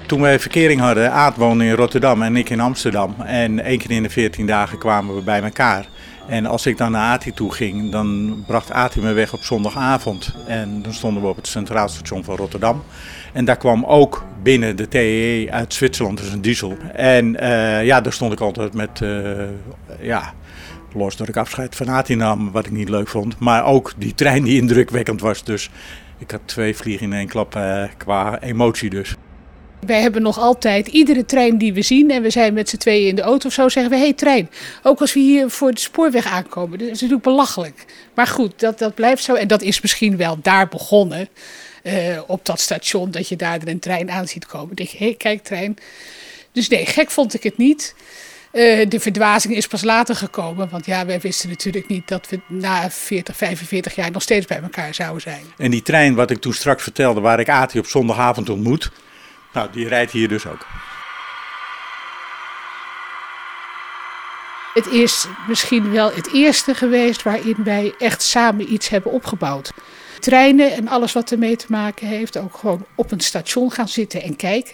Toen 0.08 0.21
wij 0.21 0.39
verkering 0.39 0.82
hadden, 0.82 1.12
Aad 1.12 1.36
woonde 1.36 1.65
in 1.65 1.73
Rotterdam 1.73 2.21
en 2.21 2.36
ik 2.36 2.49
in 2.49 2.60
Amsterdam. 2.60 3.15
En 3.25 3.63
één 3.63 3.77
keer 3.77 3.91
in 3.91 4.03
de 4.03 4.10
14 4.10 4.45
dagen 4.45 4.77
kwamen 4.77 5.15
we 5.15 5.21
bij 5.21 5.41
elkaar. 5.41 5.88
En 6.29 6.45
als 6.45 6.65
ik 6.65 6.77
dan 6.77 6.91
naar 6.91 7.11
Ati 7.11 7.33
toe 7.33 7.53
ging, 7.53 7.91
dan 7.91 8.37
bracht 8.47 8.71
Ati 8.71 9.01
me 9.01 9.13
weg 9.13 9.33
op 9.33 9.43
zondagavond. 9.43 10.33
En 10.47 10.81
dan 10.81 10.93
stonden 10.93 11.21
we 11.21 11.27
op 11.27 11.35
het 11.35 11.47
Centraal 11.47 11.87
Station 11.87 12.23
van 12.23 12.35
Rotterdam. 12.35 12.83
En 13.33 13.45
daar 13.45 13.57
kwam 13.57 13.85
ook 13.85 14.25
binnen 14.43 14.75
de 14.75 14.87
TEE 14.87 15.51
uit 15.51 15.73
Zwitserland, 15.73 16.17
dus 16.17 16.31
een 16.31 16.41
diesel. 16.41 16.77
En 16.93 17.43
uh, 17.43 17.85
ja, 17.85 18.01
daar 18.01 18.13
stond 18.13 18.33
ik 18.33 18.39
altijd 18.39 18.73
met, 18.73 18.99
uh, 19.03 19.31
ja, 20.01 20.33
los 20.93 21.15
dat 21.15 21.27
ik 21.27 21.37
afscheid 21.37 21.75
van 21.75 21.89
Ati 21.89 22.15
nam, 22.15 22.51
wat 22.51 22.65
ik 22.65 22.71
niet 22.71 22.89
leuk 22.89 23.07
vond. 23.07 23.39
Maar 23.39 23.65
ook 23.65 23.93
die 23.97 24.13
trein 24.13 24.43
die 24.43 24.61
indrukwekkend 24.61 25.21
was. 25.21 25.43
Dus 25.43 25.69
ik 26.17 26.31
had 26.31 26.41
twee 26.45 26.75
vliegen 26.75 27.05
in 27.05 27.13
één 27.13 27.27
klap 27.27 27.55
uh, 27.55 27.83
qua 27.97 28.39
emotie 28.41 28.89
dus. 28.89 29.15
Wij 29.85 30.01
hebben 30.01 30.21
nog 30.21 30.39
altijd 30.39 30.87
iedere 30.87 31.25
trein 31.25 31.57
die 31.57 31.73
we 31.73 31.81
zien 31.81 32.11
en 32.11 32.21
we 32.21 32.29
zijn 32.29 32.53
met 32.53 32.69
z'n 32.69 32.77
tweeën 32.77 33.07
in 33.07 33.15
de 33.15 33.21
auto 33.21 33.47
of 33.47 33.53
zo, 33.53 33.69
zeggen 33.69 33.91
we: 33.91 33.97
hé 33.97 34.03
hey, 34.03 34.13
trein. 34.13 34.49
Ook 34.83 34.99
als 35.01 35.13
we 35.13 35.19
hier 35.19 35.49
voor 35.49 35.71
de 35.71 35.79
spoorweg 35.79 36.25
aankomen. 36.25 36.77
Dat 36.77 36.87
is 36.87 36.93
natuurlijk 36.93 37.23
belachelijk. 37.23 37.85
Maar 38.15 38.27
goed, 38.27 38.59
dat, 38.59 38.79
dat 38.79 38.95
blijft 38.95 39.23
zo. 39.23 39.33
En 39.33 39.47
dat 39.47 39.61
is 39.61 39.81
misschien 39.81 40.17
wel 40.17 40.37
daar 40.41 40.67
begonnen. 40.67 41.29
Uh, 41.83 41.93
op 42.27 42.45
dat 42.45 42.59
station, 42.59 43.11
dat 43.11 43.27
je 43.27 43.35
daar 43.35 43.59
een 43.63 43.79
trein 43.79 44.11
aan 44.11 44.27
ziet 44.27 44.45
komen. 44.45 44.75
Denk 44.75 44.89
je: 44.89 44.97
hé, 44.97 45.05
hey, 45.05 45.15
kijk, 45.15 45.43
trein. 45.43 45.77
Dus 46.51 46.67
nee, 46.67 46.85
gek 46.85 47.11
vond 47.11 47.33
ik 47.33 47.43
het 47.43 47.57
niet. 47.57 47.95
Uh, 48.53 48.89
de 48.89 48.99
verdwazing 48.99 49.55
is 49.55 49.67
pas 49.67 49.83
later 49.83 50.15
gekomen. 50.15 50.69
Want 50.69 50.85
ja, 50.85 51.05
wij 51.05 51.19
wisten 51.19 51.49
natuurlijk 51.49 51.87
niet 51.87 52.07
dat 52.07 52.29
we 52.29 52.39
na 52.47 52.91
40, 52.91 53.35
45 53.35 53.95
jaar 53.95 54.11
nog 54.11 54.21
steeds 54.21 54.45
bij 54.45 54.61
elkaar 54.61 54.93
zouden 54.93 55.21
zijn. 55.21 55.41
En 55.57 55.71
die 55.71 55.81
trein, 55.81 56.15
wat 56.15 56.31
ik 56.31 56.41
toen 56.41 56.53
straks 56.53 56.83
vertelde, 56.83 57.19
waar 57.19 57.39
ik 57.39 57.49
Ati 57.49 57.79
op 57.79 57.85
zondagavond 57.85 58.49
ontmoet. 58.49 58.91
Nou, 59.53 59.69
die 59.71 59.88
rijdt 59.88 60.12
hier 60.12 60.27
dus 60.27 60.47
ook. 60.47 60.65
Het 64.73 64.88
is 64.88 65.27
misschien 65.47 65.91
wel 65.91 66.12
het 66.13 66.33
eerste 66.33 66.75
geweest 66.75 67.23
waarin 67.23 67.63
wij 67.63 67.93
echt 67.97 68.21
samen 68.21 68.73
iets 68.73 68.89
hebben 68.89 69.12
opgebouwd. 69.12 69.71
Treinen 70.19 70.71
en 70.71 70.88
alles 70.88 71.13
wat 71.13 71.31
ermee 71.31 71.55
te 71.55 71.65
maken 71.69 72.07
heeft, 72.07 72.38
ook 72.38 72.57
gewoon 72.57 72.85
op 72.95 73.12
een 73.12 73.19
station 73.19 73.71
gaan 73.71 73.88
zitten 73.88 74.21
en 74.21 74.35
kijken. 74.35 74.73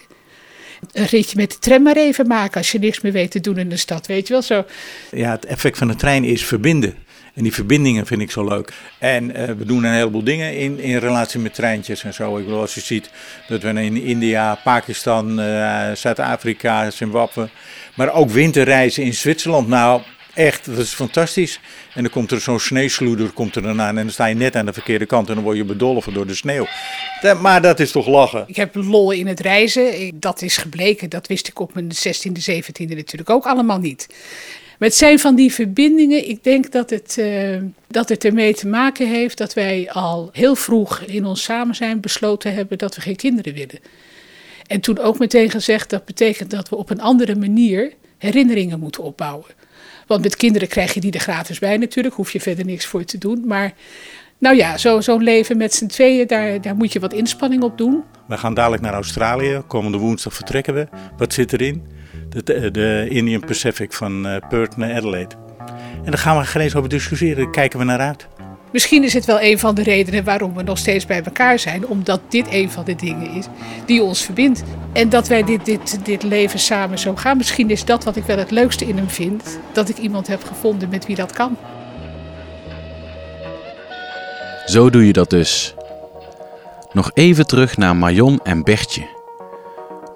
Een 0.92 1.06
ritje 1.06 1.36
met 1.36 1.50
de 1.50 1.58
tram 1.58 1.82
maar 1.82 1.96
even 1.96 2.26
maken 2.26 2.56
als 2.56 2.72
je 2.72 2.78
niks 2.78 3.00
meer 3.00 3.12
weet 3.12 3.30
te 3.30 3.40
doen 3.40 3.58
in 3.58 3.68
de 3.68 3.76
stad, 3.76 4.06
weet 4.06 4.26
je 4.26 4.32
wel 4.32 4.42
zo. 4.42 4.64
Ja, 5.10 5.30
het 5.30 5.44
effect 5.44 5.78
van 5.78 5.88
de 5.88 5.96
trein 5.96 6.24
is 6.24 6.44
verbinden. 6.44 7.05
En 7.36 7.42
die 7.42 7.52
verbindingen 7.52 8.06
vind 8.06 8.20
ik 8.20 8.30
zo 8.30 8.44
leuk. 8.44 8.72
En 8.98 9.24
uh, 9.30 9.44
we 9.44 9.64
doen 9.64 9.84
een 9.84 9.92
heleboel 9.92 10.24
dingen 10.24 10.56
in, 10.56 10.78
in 10.78 10.96
relatie 10.96 11.40
met 11.40 11.54
treintjes 11.54 12.04
en 12.04 12.14
zo. 12.14 12.36
Ik 12.38 12.44
bedoel, 12.44 12.60
als 12.60 12.74
je 12.74 12.80
ziet 12.80 13.10
dat 13.48 13.62
we 13.62 13.68
in 13.68 14.02
India, 14.02 14.54
Pakistan, 14.64 15.40
uh, 15.40 15.92
Zuid-Afrika, 15.92 16.90
Zimbabwe, 16.90 17.48
maar 17.94 18.12
ook 18.12 18.30
winterreizen 18.30 19.02
in 19.02 19.14
Zwitserland. 19.14 19.68
Nou, 19.68 20.02
echt, 20.34 20.64
dat 20.64 20.78
is 20.78 20.94
fantastisch. 20.94 21.60
En 21.94 22.02
dan 22.02 22.10
komt 22.10 22.30
er 22.30 22.40
zo'n 22.40 22.60
sneeuwsloeder 22.60 23.30
komt 23.30 23.56
er 23.56 23.62
dan 23.62 23.80
aan 23.80 23.98
en 23.98 24.04
dan 24.04 24.10
sta 24.10 24.26
je 24.26 24.34
net 24.34 24.56
aan 24.56 24.66
de 24.66 24.72
verkeerde 24.72 25.06
kant 25.06 25.28
en 25.28 25.34
dan 25.34 25.44
word 25.44 25.56
je 25.56 25.64
bedolven 25.64 26.12
door 26.12 26.26
de 26.26 26.34
sneeuw. 26.34 26.66
Maar 27.40 27.62
dat 27.62 27.80
is 27.80 27.90
toch 27.90 28.06
lachen. 28.06 28.44
Ik 28.46 28.56
heb 28.56 28.74
lol 28.74 29.10
in 29.10 29.26
het 29.26 29.40
reizen. 29.40 30.10
Dat 30.20 30.42
is 30.42 30.56
gebleken, 30.56 31.10
dat 31.10 31.26
wist 31.26 31.48
ik 31.48 31.60
op 31.60 31.74
mijn 31.74 31.92
16e, 31.92 32.52
17e 32.52 32.96
natuurlijk 32.96 33.30
ook 33.30 33.46
allemaal 33.46 33.78
niet. 33.78 34.06
Het 34.78 34.94
zijn 34.94 35.18
van 35.18 35.34
die 35.34 35.52
verbindingen. 35.52 36.28
Ik 36.28 36.44
denk 36.44 36.72
dat 36.72 36.90
het, 36.90 37.16
uh, 37.18 37.56
dat 37.86 38.08
het 38.08 38.24
ermee 38.24 38.54
te 38.54 38.66
maken 38.66 39.08
heeft 39.08 39.38
dat 39.38 39.54
wij 39.54 39.90
al 39.90 40.28
heel 40.32 40.54
vroeg 40.54 41.00
in 41.00 41.24
ons 41.24 41.42
samen 41.42 41.74
zijn 41.74 42.00
besloten 42.00 42.54
hebben 42.54 42.78
dat 42.78 42.94
we 42.94 43.00
geen 43.00 43.16
kinderen 43.16 43.54
willen. 43.54 43.78
En 44.66 44.80
toen 44.80 44.98
ook 44.98 45.18
meteen 45.18 45.50
gezegd 45.50 45.90
dat 45.90 46.04
betekent 46.04 46.50
dat 46.50 46.68
we 46.68 46.76
op 46.76 46.90
een 46.90 47.00
andere 47.00 47.36
manier 47.36 47.92
herinneringen 48.18 48.78
moeten 48.78 49.02
opbouwen. 49.02 49.50
Want 50.06 50.22
met 50.22 50.36
kinderen 50.36 50.68
krijg 50.68 50.94
je 50.94 51.00
die 51.00 51.12
er 51.12 51.20
gratis 51.20 51.58
bij 51.58 51.76
natuurlijk, 51.76 52.14
hoef 52.14 52.32
je 52.32 52.40
verder 52.40 52.64
niks 52.64 52.86
voor 52.86 53.04
te 53.04 53.18
doen. 53.18 53.42
Maar 53.46 53.72
nou 54.38 54.56
ja, 54.56 54.78
zo'n 54.78 55.02
zo 55.02 55.18
leven 55.18 55.56
met 55.56 55.74
z'n 55.74 55.86
tweeën, 55.86 56.26
daar, 56.26 56.60
daar 56.60 56.76
moet 56.76 56.92
je 56.92 57.00
wat 57.00 57.12
inspanning 57.12 57.62
op 57.62 57.78
doen. 57.78 58.04
We 58.28 58.36
gaan 58.36 58.54
dadelijk 58.54 58.82
naar 58.82 58.92
Australië. 58.92 59.62
Komende 59.66 59.98
woensdag 59.98 60.34
vertrekken 60.34 60.74
we. 60.74 60.88
Wat 61.16 61.32
zit 61.32 61.52
erin? 61.52 61.82
De, 62.44 62.70
de 62.70 63.06
Indian 63.08 63.40
Pacific 63.40 63.92
van 63.92 64.26
uh, 64.26 64.36
Perth 64.48 64.76
naar 64.76 64.94
Adelaide. 64.94 65.34
En 66.04 66.10
daar 66.10 66.20
gaan 66.20 66.38
we 66.38 66.44
geen 66.44 66.62
eens 66.62 66.74
over 66.74 66.88
discussiëren, 66.88 67.44
daar 67.44 67.52
kijken 67.52 67.78
we 67.78 67.84
naar 67.84 67.98
uit. 67.98 68.26
Misschien 68.72 69.04
is 69.04 69.12
het 69.12 69.24
wel 69.24 69.40
een 69.40 69.58
van 69.58 69.74
de 69.74 69.82
redenen 69.82 70.24
waarom 70.24 70.54
we 70.54 70.62
nog 70.62 70.78
steeds 70.78 71.06
bij 71.06 71.22
elkaar 71.22 71.58
zijn, 71.58 71.86
omdat 71.86 72.20
dit 72.28 72.46
een 72.50 72.70
van 72.70 72.84
de 72.84 72.94
dingen 72.94 73.30
is 73.30 73.46
die 73.86 74.02
ons 74.02 74.24
verbindt. 74.24 74.62
En 74.92 75.08
dat 75.08 75.28
wij 75.28 75.44
dit, 75.44 75.64
dit, 75.64 75.98
dit 76.04 76.22
leven 76.22 76.58
samen 76.58 76.98
zo 76.98 77.16
gaan. 77.16 77.36
Misschien 77.36 77.70
is 77.70 77.84
dat 77.84 78.04
wat 78.04 78.16
ik 78.16 78.24
wel 78.24 78.38
het 78.38 78.50
leukste 78.50 78.86
in 78.86 78.96
hem 78.96 79.08
vind, 79.08 79.58
dat 79.72 79.88
ik 79.88 79.98
iemand 79.98 80.26
heb 80.26 80.44
gevonden 80.44 80.88
met 80.88 81.06
wie 81.06 81.16
dat 81.16 81.32
kan. 81.32 81.56
Zo 84.66 84.90
doe 84.90 85.06
je 85.06 85.12
dat 85.12 85.30
dus. 85.30 85.74
Nog 86.92 87.10
even 87.14 87.46
terug 87.46 87.76
naar 87.76 87.96
Marion 87.96 88.40
en 88.42 88.62
Bertje. 88.62 89.06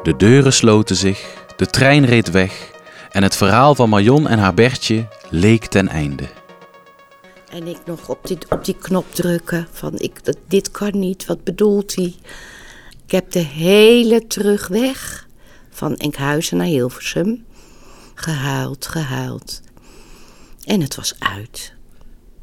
De 0.02 0.16
deuren 0.16 0.52
sloten 0.52 0.96
zich, 0.96 1.39
de 1.60 1.66
trein 1.66 2.04
reed 2.04 2.30
weg 2.30 2.70
en 3.10 3.22
het 3.22 3.36
verhaal 3.36 3.74
van 3.74 3.88
Marion 3.88 4.28
en 4.28 4.38
haar 4.38 4.54
Bertje 4.54 5.08
leek 5.30 5.66
ten 5.66 5.88
einde. 5.88 6.28
En 7.50 7.66
ik 7.66 7.78
nog 7.84 8.08
op 8.08 8.26
die, 8.26 8.38
op 8.48 8.64
die 8.64 8.76
knop 8.80 9.14
drukken 9.14 9.68
van 9.72 9.98
ik, 9.98 10.24
dat, 10.24 10.36
dit 10.48 10.70
kan 10.70 10.98
niet, 10.98 11.26
wat 11.26 11.44
bedoelt 11.44 11.94
hij? 11.94 12.14
Ik 13.04 13.10
heb 13.10 13.30
de 13.30 13.38
hele 13.38 14.26
terugweg 14.26 15.26
van 15.70 15.96
Enkhuizen 15.96 16.56
naar 16.56 16.66
Hilversum 16.66 17.44
gehuild, 18.14 18.86
gehuild. 18.86 19.60
En 20.64 20.80
het 20.80 20.94
was 20.94 21.14
uit. 21.18 21.74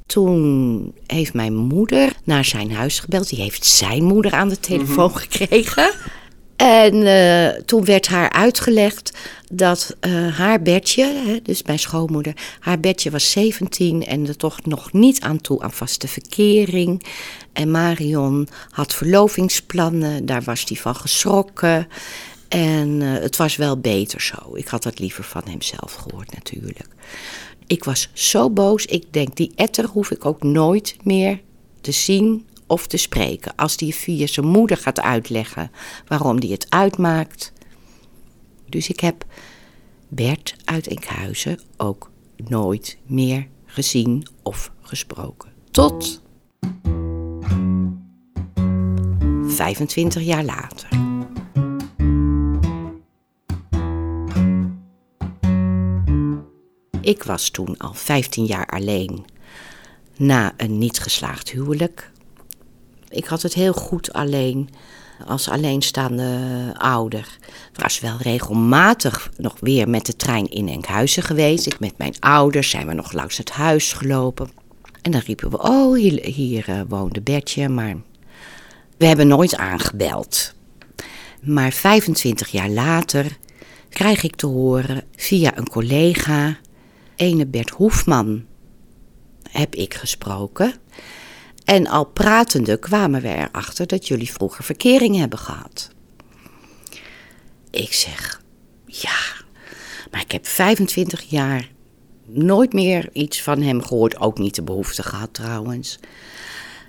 Toen 0.06 0.94
heeft 1.08 1.34
mijn 1.34 1.56
moeder 1.56 2.14
naar 2.24 2.46
zijn 2.46 2.72
huis 2.72 3.00
gebeld. 3.00 3.30
Die 3.30 3.42
heeft 3.42 3.66
zijn 3.66 4.04
moeder 4.04 4.32
aan 4.32 4.50
de 4.50 4.60
telefoon 4.60 5.18
gekregen. 5.18 5.92
En 6.58 6.96
uh, 6.96 7.48
toen 7.48 7.86
werd 7.86 8.08
haar 8.08 8.30
uitgelegd 8.30 9.12
dat 9.52 9.96
uh, 10.02 10.38
haar 10.38 10.62
bedje, 10.62 11.40
dus 11.44 11.64
mijn 11.64 11.80
schoonmoeder, 11.80 12.34
haar 12.60 12.80
bedje 12.80 13.12
was 13.12 13.32
17 13.32 14.06
en 14.06 14.28
er 14.28 14.38
toch 14.38 14.66
nog 14.66 14.94
niet 14.94 15.22
aan 15.22 15.42
toe 15.42 15.62
aan 15.62 15.74
vaste 15.74 16.08
verkering. 16.08 17.04
En 17.54 17.72
Marion 17.72 18.48
had 18.70 18.94
verlovingsplannen, 18.94 20.26
daar 20.26 20.42
was 20.42 20.64
hij 20.68 20.78
van 20.78 20.96
geschrokken. 20.96 21.88
En 22.48 23.02
uh, 23.02 23.14
het 23.14 23.36
was 23.36 23.56
wel 23.56 23.78
beter 23.80 24.22
zo. 24.22 24.56
Ik 24.56 24.68
had 24.68 24.84
dat 24.84 25.00
liever 25.00 25.24
van 25.24 25.44
hemzelf 25.46 25.94
gehoord 25.94 26.34
natuurlijk. 26.34 26.80
Ik 27.68 27.84
was 27.84 28.10
zo 28.14 28.50
boos. 28.50 28.86
Ik 28.86 29.06
denk, 29.12 29.36
die 29.36 29.52
etter 29.56 29.86
hoef 29.86 30.12
ik 30.12 30.26
ook 30.26 30.44
nooit 30.44 30.96
meer 31.04 31.42
te 31.82 31.92
zien 31.92 32.46
of 32.68 32.88
te 32.88 32.98
spreken. 32.98 33.56
Als 33.56 33.78
die 33.78 33.96
via 33.96 34.28
zijn 34.28 34.46
moeder 34.46 34.78
gaat 34.78 35.02
uitleggen 35.02 35.72
waarom 36.08 36.40
die 36.40 36.52
het 36.52 36.66
uitmaakt. 36.70 37.54
Dus 38.70 38.90
ik 38.90 39.00
heb 39.00 39.26
Bert 40.08 40.56
uit 40.66 40.88
Enkhuizen 40.88 41.60
ook 41.78 42.12
nooit 42.36 42.98
meer 43.06 43.48
gezien 43.66 44.28
of 44.44 44.72
gesproken. 44.82 45.52
Tot 45.72 46.22
25 49.48 50.22
jaar 50.22 50.44
later. 50.44 50.90
Ik 57.02 57.24
was 57.24 57.50
toen 57.50 57.78
al 57.78 57.94
15 57.94 58.46
jaar 58.46 58.66
alleen 58.66 59.26
na 60.18 60.54
een 60.58 60.78
niet 60.78 61.00
geslaagd 61.00 61.50
huwelijk 61.50 62.12
ik 63.10 63.26
had 63.26 63.42
het 63.42 63.54
heel 63.54 63.74
goed 63.74 64.14
alleen 64.14 64.70
als 65.26 65.50
alleenstaande 65.50 66.74
ouder. 66.78 67.38
Ik 67.74 67.82
was 67.82 68.00
wel 68.00 68.18
regelmatig 68.18 69.32
nog 69.38 69.56
weer 69.60 69.90
met 69.90 70.06
de 70.06 70.16
trein 70.16 70.50
in 70.50 70.70
Enkhuizen 70.70 71.24
geweest. 71.24 71.66
Ik 71.66 71.80
met 71.80 71.98
mijn 71.98 72.16
ouders 72.20 72.70
zijn 72.70 72.88
we 72.88 72.94
nog 72.94 73.12
langs 73.12 73.38
het 73.38 73.52
huis 73.52 73.94
gelopen. 73.94 74.50
En 75.02 75.12
dan 75.12 75.22
riepen 75.26 75.50
we, 75.50 75.62
oh, 75.62 75.96
hier, 75.96 76.24
hier 76.24 76.70
uh, 76.70 76.82
woonde 76.88 77.22
Bertje, 77.22 77.70
maar 77.70 77.96
we 78.98 79.06
hebben 79.06 79.28
nooit 79.28 79.56
aangebeld. 79.56 80.54
Maar 81.42 81.72
25 81.72 82.48
jaar 82.48 82.70
later 82.70 83.38
krijg 83.90 84.24
ik 84.24 84.36
te 84.36 84.46
horen 84.46 85.04
via 85.16 85.58
een 85.58 85.70
collega, 85.70 86.58
ene 87.16 87.46
Bert 87.46 87.70
Hoefman, 87.70 88.46
heb 89.52 89.76
ik 89.76 89.94
gesproken. 89.94 90.74
En 91.68 91.88
al 91.88 92.06
pratende 92.06 92.78
kwamen 92.78 93.22
we 93.22 93.28
erachter 93.28 93.88
dat 93.88 94.08
jullie 94.08 94.32
vroeger 94.32 94.64
verkering 94.64 95.16
hebben 95.18 95.40
gehad. 95.40 95.90
Ik 97.72 97.94
zeg, 97.94 98.42
ja, 98.86 99.18
Maar 100.12 100.22
ik 100.22 100.32
heb 100.32 100.48
25 100.48 101.22
jaar 101.22 101.72
nooit 102.26 102.74
meer 102.74 103.10
iets 103.14 103.42
van 103.42 103.62
hem 103.62 103.84
gehoord. 103.84 104.20
Ook 104.20 104.38
niet 104.38 104.56
de 104.56 104.64
behoefte 104.64 105.04
gehad 105.04 105.34
trouwens. 105.34 106.00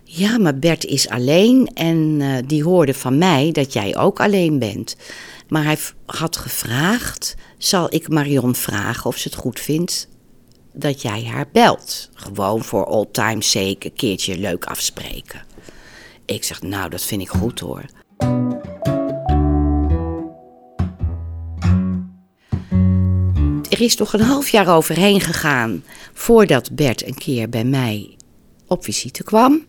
Ja, 0.05 0.39
maar 0.39 0.59
Bert 0.59 0.85
is 0.85 1.09
alleen 1.09 1.71
en 1.75 2.17
eh, 2.21 2.37
die 2.47 2.63
hoorde 2.65 2.95
van 2.95 3.19
mij 3.19 3.53
dat 3.53 3.73
jij 3.73 3.97
ook 3.97 4.21
alleen 4.21 4.59
bent. 4.59 4.97
Maar 5.49 5.65
hij 5.65 5.79
had 6.07 6.37
gevraagd, 6.37 7.35
zal 7.57 7.95
ik 7.95 8.09
Marion 8.09 8.55
vragen 8.55 9.07
of 9.07 9.17
ze 9.17 9.29
het 9.29 9.39
goed 9.39 9.61
vindt 9.61 10.09
dat 10.73 11.03
jij 11.03 11.25
haar 11.25 11.49
belt? 11.53 12.11
Gewoon 12.15 12.65
voor 12.65 12.85
old 12.85 13.13
time's 13.13 13.51
sake 13.51 13.87
een 13.87 13.93
keertje 13.93 14.39
leuk 14.39 14.65
afspreken. 14.65 15.43
Ik 16.25 16.45
zeg, 16.45 16.63
nou, 16.63 16.91
dat 16.91 17.03
vind 17.03 17.23
ik 17.23 17.29
goed 17.29 17.61
hoor. 17.61 17.85
Er 23.71 23.81
is 23.81 23.97
nog 23.97 24.13
een 24.13 24.21
half 24.21 24.49
jaar 24.49 24.75
overheen 24.77 25.21
gegaan 25.21 25.85
voordat 26.13 26.75
Bert 26.75 27.07
een 27.07 27.15
keer 27.15 27.49
bij 27.49 27.65
mij 27.65 28.17
op 28.67 28.85
visite 28.85 29.25
kwam. 29.25 29.67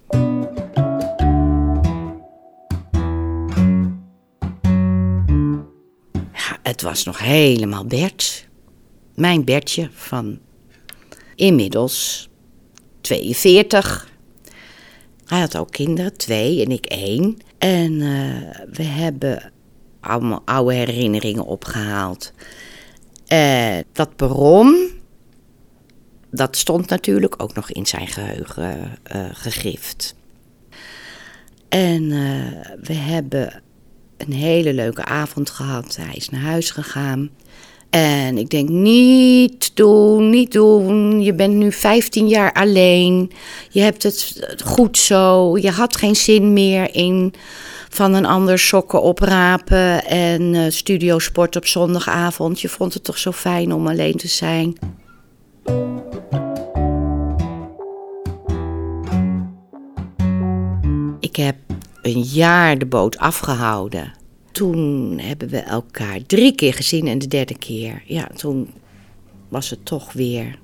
Ja, 6.34 6.58
het 6.64 6.82
was 6.82 7.04
nog 7.04 7.20
helemaal 7.20 7.86
Bert. 7.86 8.48
Mijn 9.16 9.44
Bertje 9.44 9.90
van 9.94 10.40
inmiddels 11.40 12.30
42. 13.02 14.10
Hij 15.26 15.40
had 15.40 15.58
ook 15.58 15.72
kinderen, 15.72 16.18
twee 16.18 16.66
en 16.66 16.72
ik 16.72 16.86
één. 16.86 17.38
En 17.58 18.02
eh, 18.02 18.66
we 18.72 18.84
hebben 18.84 19.52
allemaal 20.00 20.42
oude 20.46 20.74
herinneringen 20.74 21.46
opgehaald. 21.46 22.34
Eh, 23.28 23.78
dat 23.92 24.16
perron, 24.16 24.90
dat 26.32 26.58
stond 26.58 26.90
natuurlijk 26.90 27.36
ook 27.38 27.54
nog 27.54 27.72
in 27.72 27.86
zijn 27.86 28.08
geheugen 28.08 28.98
eh, 29.04 29.26
gegrift. 29.32 30.16
En 31.70 32.10
we 32.82 32.94
hebben 32.94 33.62
een 34.18 34.34
hele 34.34 34.74
leuke 34.74 35.06
avond 35.06 35.50
gehad. 35.50 35.96
Hij 35.96 36.16
is 36.16 36.30
naar 36.30 36.42
huis 36.42 36.72
gegaan. 36.72 37.30
En 37.90 38.38
ik 38.38 38.50
denk, 38.50 38.70
niet 38.70 39.76
doen, 39.76 40.30
niet 40.30 40.52
doen. 40.52 41.22
Je 41.22 41.34
bent 41.34 41.54
nu 41.54 41.72
15 41.72 42.28
jaar 42.28 42.54
alleen. 42.54 43.32
Je 43.70 43.82
hebt 43.82 44.04
het 44.04 44.42
goed 44.66 44.98
zo. 44.98 45.58
Je 45.58 45.72
had 45.72 45.98
geen 45.98 46.16
zin 46.16 46.54
meer 46.54 46.96
in 46.96 47.34
van 47.90 48.14
een 48.14 48.26
ander 48.26 48.60
sokken 48.60 49.02
oprapen 49.02 50.06
en 50.06 50.56
eh, 50.56 50.62
studiosport 50.70 51.56
op 51.56 51.66
zondagavond. 51.66 52.62
Je 52.62 52.70
vond 52.70 52.94
het 52.94 53.04
toch 53.04 53.18
zo 53.18 53.32
fijn 53.32 53.74
om 53.74 53.88
alleen 53.88 54.18
te 54.18 54.28
zijn. 54.28 54.78
Ik 61.20 61.36
heb 61.36 61.56
een 62.02 62.22
jaar 62.22 62.78
de 62.78 62.86
boot 62.86 63.18
afgehouden. 63.18 64.19
Toen 64.60 65.20
hebben 65.22 65.50
we 65.50 65.58
elkaar 65.58 66.20
drie 66.26 66.56
keer 66.56 66.74
gezien 66.74 67.08
en 67.08 67.20
de 67.20 67.28
derde 67.28 67.58
keer, 67.58 68.04
ja, 68.06 68.30
toen 68.36 68.70
was 69.48 69.70
het 69.70 69.86
toch 69.86 70.14
weer 70.14 70.60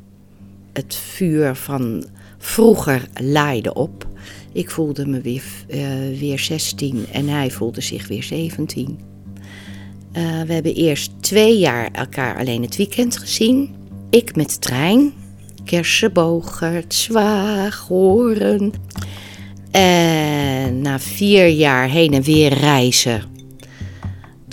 het 0.73 0.95
vuur 0.95 1.55
van 1.55 2.05
vroeger 2.37 3.07
laaide 3.21 3.73
op. 3.73 4.07
Ik 4.51 4.69
voelde 4.69 5.07
me 5.07 5.21
weer, 5.21 5.43
eh, 5.67 6.19
weer 6.19 6.39
16 6.39 7.05
en 7.11 7.27
hij 7.27 7.51
voelde 7.51 7.81
zich 7.81 8.07
weer 8.07 8.23
17. 8.23 8.99
Eh, 10.11 10.41
we 10.41 10.53
hebben 10.53 10.75
eerst 10.75 11.11
twee 11.19 11.57
jaar 11.57 11.91
elkaar 11.91 12.37
alleen 12.37 12.61
het 12.61 12.75
weekend 12.75 13.17
gezien. 13.17 13.75
Ik 14.09 14.35
met 14.35 14.49
de 14.49 14.59
trein, 14.59 15.13
Kersenbogert, 15.63 16.93
Zwaag, 16.93 17.87
Horen. 17.87 18.71
En 19.71 20.81
na 20.81 20.99
vier 20.99 21.47
jaar 21.47 21.89
heen 21.89 22.13
en 22.13 22.23
weer 22.23 22.53
reizen, 22.53 23.33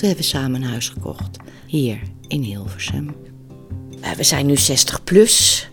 toen 0.03 0.11
hebben 0.11 0.31
we 0.31 0.37
samen 0.37 0.62
een 0.62 0.69
huis 0.69 0.88
gekocht. 0.88 1.37
Hier 1.67 2.01
in 2.29 2.43
Hilversum. 2.43 3.15
We 4.17 4.23
zijn 4.23 4.47
nu 4.47 4.57
60 4.57 5.05
plus, 5.05 5.69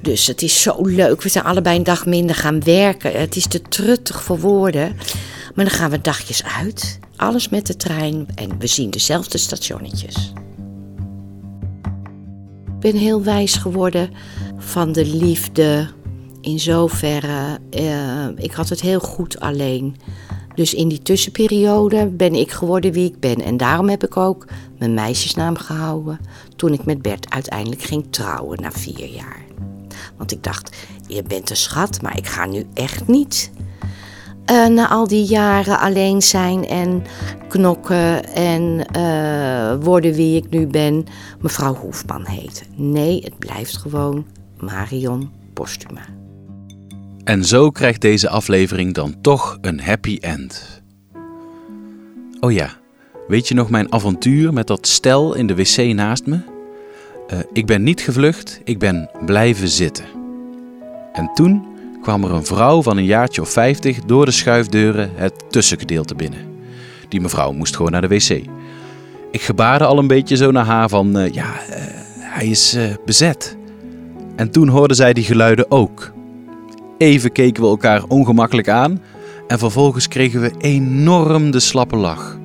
dus 0.00 0.26
het 0.26 0.42
is 0.42 0.62
zo 0.62 0.82
leuk. 0.82 1.22
We 1.22 1.28
zijn 1.28 1.44
allebei 1.44 1.76
een 1.76 1.84
dag 1.84 2.06
minder 2.06 2.36
gaan 2.36 2.62
werken. 2.62 3.20
Het 3.20 3.36
is 3.36 3.46
te 3.46 3.62
truttig 3.62 4.22
voor 4.22 4.40
woorden. 4.40 4.96
Maar 5.54 5.64
dan 5.64 5.74
gaan 5.74 5.90
we 5.90 6.00
dagjes 6.00 6.44
uit. 6.44 6.98
Alles 7.16 7.48
met 7.48 7.66
de 7.66 7.76
trein 7.76 8.26
en 8.34 8.58
we 8.58 8.66
zien 8.66 8.90
dezelfde 8.90 9.38
stationnetjes. 9.38 10.32
Ik 12.66 12.80
ben 12.80 12.96
heel 12.96 13.22
wijs 13.22 13.54
geworden 13.54 14.10
van 14.58 14.92
de 14.92 15.06
liefde. 15.06 15.88
In 16.40 16.60
zoverre, 16.60 17.58
eh, 17.70 18.28
ik 18.36 18.52
had 18.52 18.68
het 18.68 18.80
heel 18.80 19.00
goed 19.00 19.40
alleen. 19.40 19.96
Dus 20.54 20.74
in 20.74 20.88
die 20.88 21.02
tussenperiode 21.02 22.06
ben 22.06 22.34
ik 22.34 22.50
geworden 22.50 22.92
wie 22.92 23.08
ik 23.08 23.20
ben. 23.20 23.42
En 23.42 23.56
daarom 23.56 23.88
heb 23.88 24.04
ik 24.04 24.16
ook 24.16 24.46
mijn 24.78 24.94
meisjesnaam 24.94 25.56
gehouden 25.56 26.18
toen 26.56 26.72
ik 26.72 26.84
met 26.84 27.02
Bert 27.02 27.30
uiteindelijk 27.30 27.82
ging 27.82 28.06
trouwen 28.10 28.60
na 28.60 28.70
vier 28.70 29.08
jaar. 29.08 29.44
Want 30.16 30.32
ik 30.32 30.42
dacht, 30.42 30.76
je 31.06 31.22
bent 31.22 31.50
een 31.50 31.56
schat, 31.56 32.02
maar 32.02 32.16
ik 32.16 32.26
ga 32.26 32.46
nu 32.46 32.66
echt 32.74 33.06
niet 33.08 33.50
eh, 34.44 34.66
na 34.66 34.88
al 34.88 35.08
die 35.08 35.24
jaren 35.24 35.78
alleen 35.78 36.22
zijn 36.22 36.66
en 36.66 37.02
knokken 37.48 38.34
en 38.34 38.86
eh, 38.86 39.84
worden 39.84 40.12
wie 40.12 40.36
ik 40.36 40.50
nu 40.50 40.66
ben, 40.66 41.06
mevrouw 41.40 41.74
Hoefman 41.74 42.26
heten. 42.26 42.66
Nee, 42.74 43.20
het 43.24 43.38
blijft 43.38 43.76
gewoon 43.76 44.26
Marion 44.58 45.30
Postuma. 45.52 46.21
En 47.24 47.44
zo 47.44 47.70
krijgt 47.70 48.00
deze 48.00 48.28
aflevering 48.28 48.94
dan 48.94 49.20
toch 49.20 49.58
een 49.60 49.80
happy 49.80 50.18
end. 50.20 50.82
Oh 52.40 52.52
ja, 52.52 52.70
weet 53.28 53.48
je 53.48 53.54
nog 53.54 53.70
mijn 53.70 53.92
avontuur 53.92 54.52
met 54.52 54.66
dat 54.66 54.86
stel 54.86 55.34
in 55.34 55.46
de 55.46 55.54
wc 55.54 55.94
naast 55.94 56.26
me? 56.26 56.38
Eh, 57.26 57.38
ik 57.52 57.66
ben 57.66 57.82
niet 57.82 58.00
gevlucht, 58.00 58.60
ik 58.64 58.78
ben 58.78 59.10
blijven 59.24 59.68
zitten. 59.68 60.04
En 61.12 61.30
toen 61.34 61.66
kwam 62.02 62.24
er 62.24 62.32
een 62.32 62.46
vrouw 62.46 62.82
van 62.82 62.96
een 62.96 63.04
jaartje 63.04 63.40
of 63.40 63.50
50 63.50 64.00
door 64.00 64.24
de 64.24 64.30
schuifdeuren 64.30 65.10
het 65.14 65.34
tussengedeelte 65.48 66.14
binnen. 66.14 66.40
Die 67.08 67.20
mevrouw 67.20 67.52
moest 67.52 67.76
gewoon 67.76 67.92
naar 67.92 68.08
de 68.08 68.08
wc. 68.08 68.30
Ik 69.30 69.42
gebaarde 69.42 69.84
al 69.84 69.98
een 69.98 70.06
beetje 70.06 70.36
zo 70.36 70.50
naar 70.50 70.66
haar 70.66 70.88
van, 70.88 71.18
eh, 71.18 71.32
ja, 71.32 71.60
eh, 71.68 71.82
hij 72.18 72.46
is 72.46 72.76
bezet. 73.04 73.56
En 74.36 74.50
toen 74.50 74.68
hoorde 74.68 74.94
zij 74.94 75.12
die 75.12 75.24
geluiden 75.24 75.70
ook. 75.70 76.12
Even 77.02 77.32
keken 77.32 77.62
we 77.62 77.68
elkaar 77.68 78.02
ongemakkelijk 78.08 78.68
aan 78.68 79.00
en 79.46 79.58
vervolgens 79.58 80.08
kregen 80.08 80.40
we 80.40 80.50
enorm 80.58 81.50
de 81.50 81.60
slappe 81.60 81.96
lach. 81.96 82.38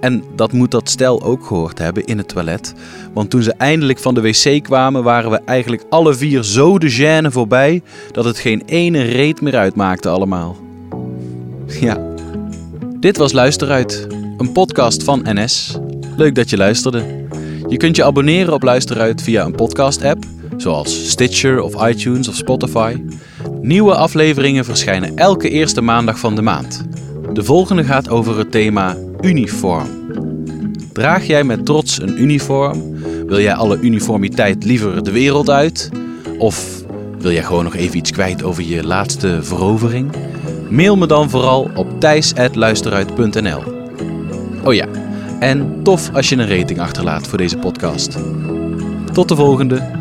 En 0.00 0.24
dat 0.36 0.52
moet 0.52 0.70
dat 0.70 0.88
stel 0.88 1.22
ook 1.22 1.46
gehoord 1.46 1.78
hebben 1.78 2.04
in 2.04 2.18
het 2.18 2.28
toilet. 2.28 2.74
Want 3.12 3.30
toen 3.30 3.42
ze 3.42 3.52
eindelijk 3.52 3.98
van 3.98 4.14
de 4.14 4.20
wc 4.20 4.62
kwamen, 4.62 5.02
waren 5.02 5.30
we 5.30 5.40
eigenlijk 5.44 5.84
alle 5.88 6.14
vier 6.14 6.42
zo 6.42 6.78
de 6.78 6.92
gêne 6.92 7.32
voorbij 7.32 7.82
dat 8.12 8.24
het 8.24 8.38
geen 8.38 8.62
ene 8.66 9.02
reet 9.02 9.40
meer 9.40 9.56
uitmaakte 9.56 10.08
allemaal. 10.08 10.56
Ja, 11.80 11.98
dit 12.98 13.16
was 13.16 13.32
Luisteruit, 13.32 14.06
een 14.36 14.52
podcast 14.52 15.02
van 15.02 15.20
NS. 15.24 15.78
Leuk 16.16 16.34
dat 16.34 16.50
je 16.50 16.56
luisterde. 16.56 17.04
Je 17.68 17.76
kunt 17.76 17.96
je 17.96 18.04
abonneren 18.04 18.54
op 18.54 18.62
Luisteruit 18.62 19.22
via 19.22 19.44
een 19.44 19.54
podcast-app, 19.54 20.24
zoals 20.60 21.10
Stitcher 21.10 21.62
of 21.62 21.88
iTunes 21.88 22.28
of 22.28 22.34
Spotify. 22.34 22.96
Nieuwe 23.60 23.94
afleveringen 23.94 24.64
verschijnen 24.64 25.16
elke 25.16 25.50
eerste 25.50 25.80
maandag 25.80 26.18
van 26.18 26.34
de 26.34 26.42
maand. 26.42 26.84
De 27.32 27.44
volgende 27.44 27.84
gaat 27.84 28.08
over 28.08 28.38
het 28.38 28.50
thema 28.50 28.96
uniform. 29.20 29.88
Draag 30.92 31.26
jij 31.26 31.44
met 31.44 31.66
trots 31.66 32.00
een 32.00 32.22
uniform? 32.22 32.82
Wil 33.26 33.40
jij 33.40 33.54
alle 33.54 33.78
uniformiteit 33.80 34.64
liever 34.64 35.04
de 35.04 35.12
wereld 35.12 35.50
uit? 35.50 35.90
Of 36.38 36.84
wil 37.18 37.32
jij 37.32 37.42
gewoon 37.42 37.64
nog 37.64 37.74
even 37.74 37.96
iets 37.96 38.10
kwijt 38.10 38.42
over 38.42 38.62
je 38.62 38.86
laatste 38.86 39.38
verovering? 39.42 40.12
Mail 40.70 40.96
me 40.96 41.06
dan 41.06 41.30
vooral 41.30 41.70
op 41.74 42.00
thijs.luisteruit.nl 42.00 43.62
Oh 44.64 44.74
ja, 44.74 44.86
en 45.40 45.80
tof 45.82 46.10
als 46.14 46.28
je 46.28 46.36
een 46.36 46.58
rating 46.58 46.80
achterlaat 46.80 47.26
voor 47.26 47.38
deze 47.38 47.56
podcast. 47.56 48.18
Tot 49.12 49.28
de 49.28 49.36
volgende! 49.36 49.99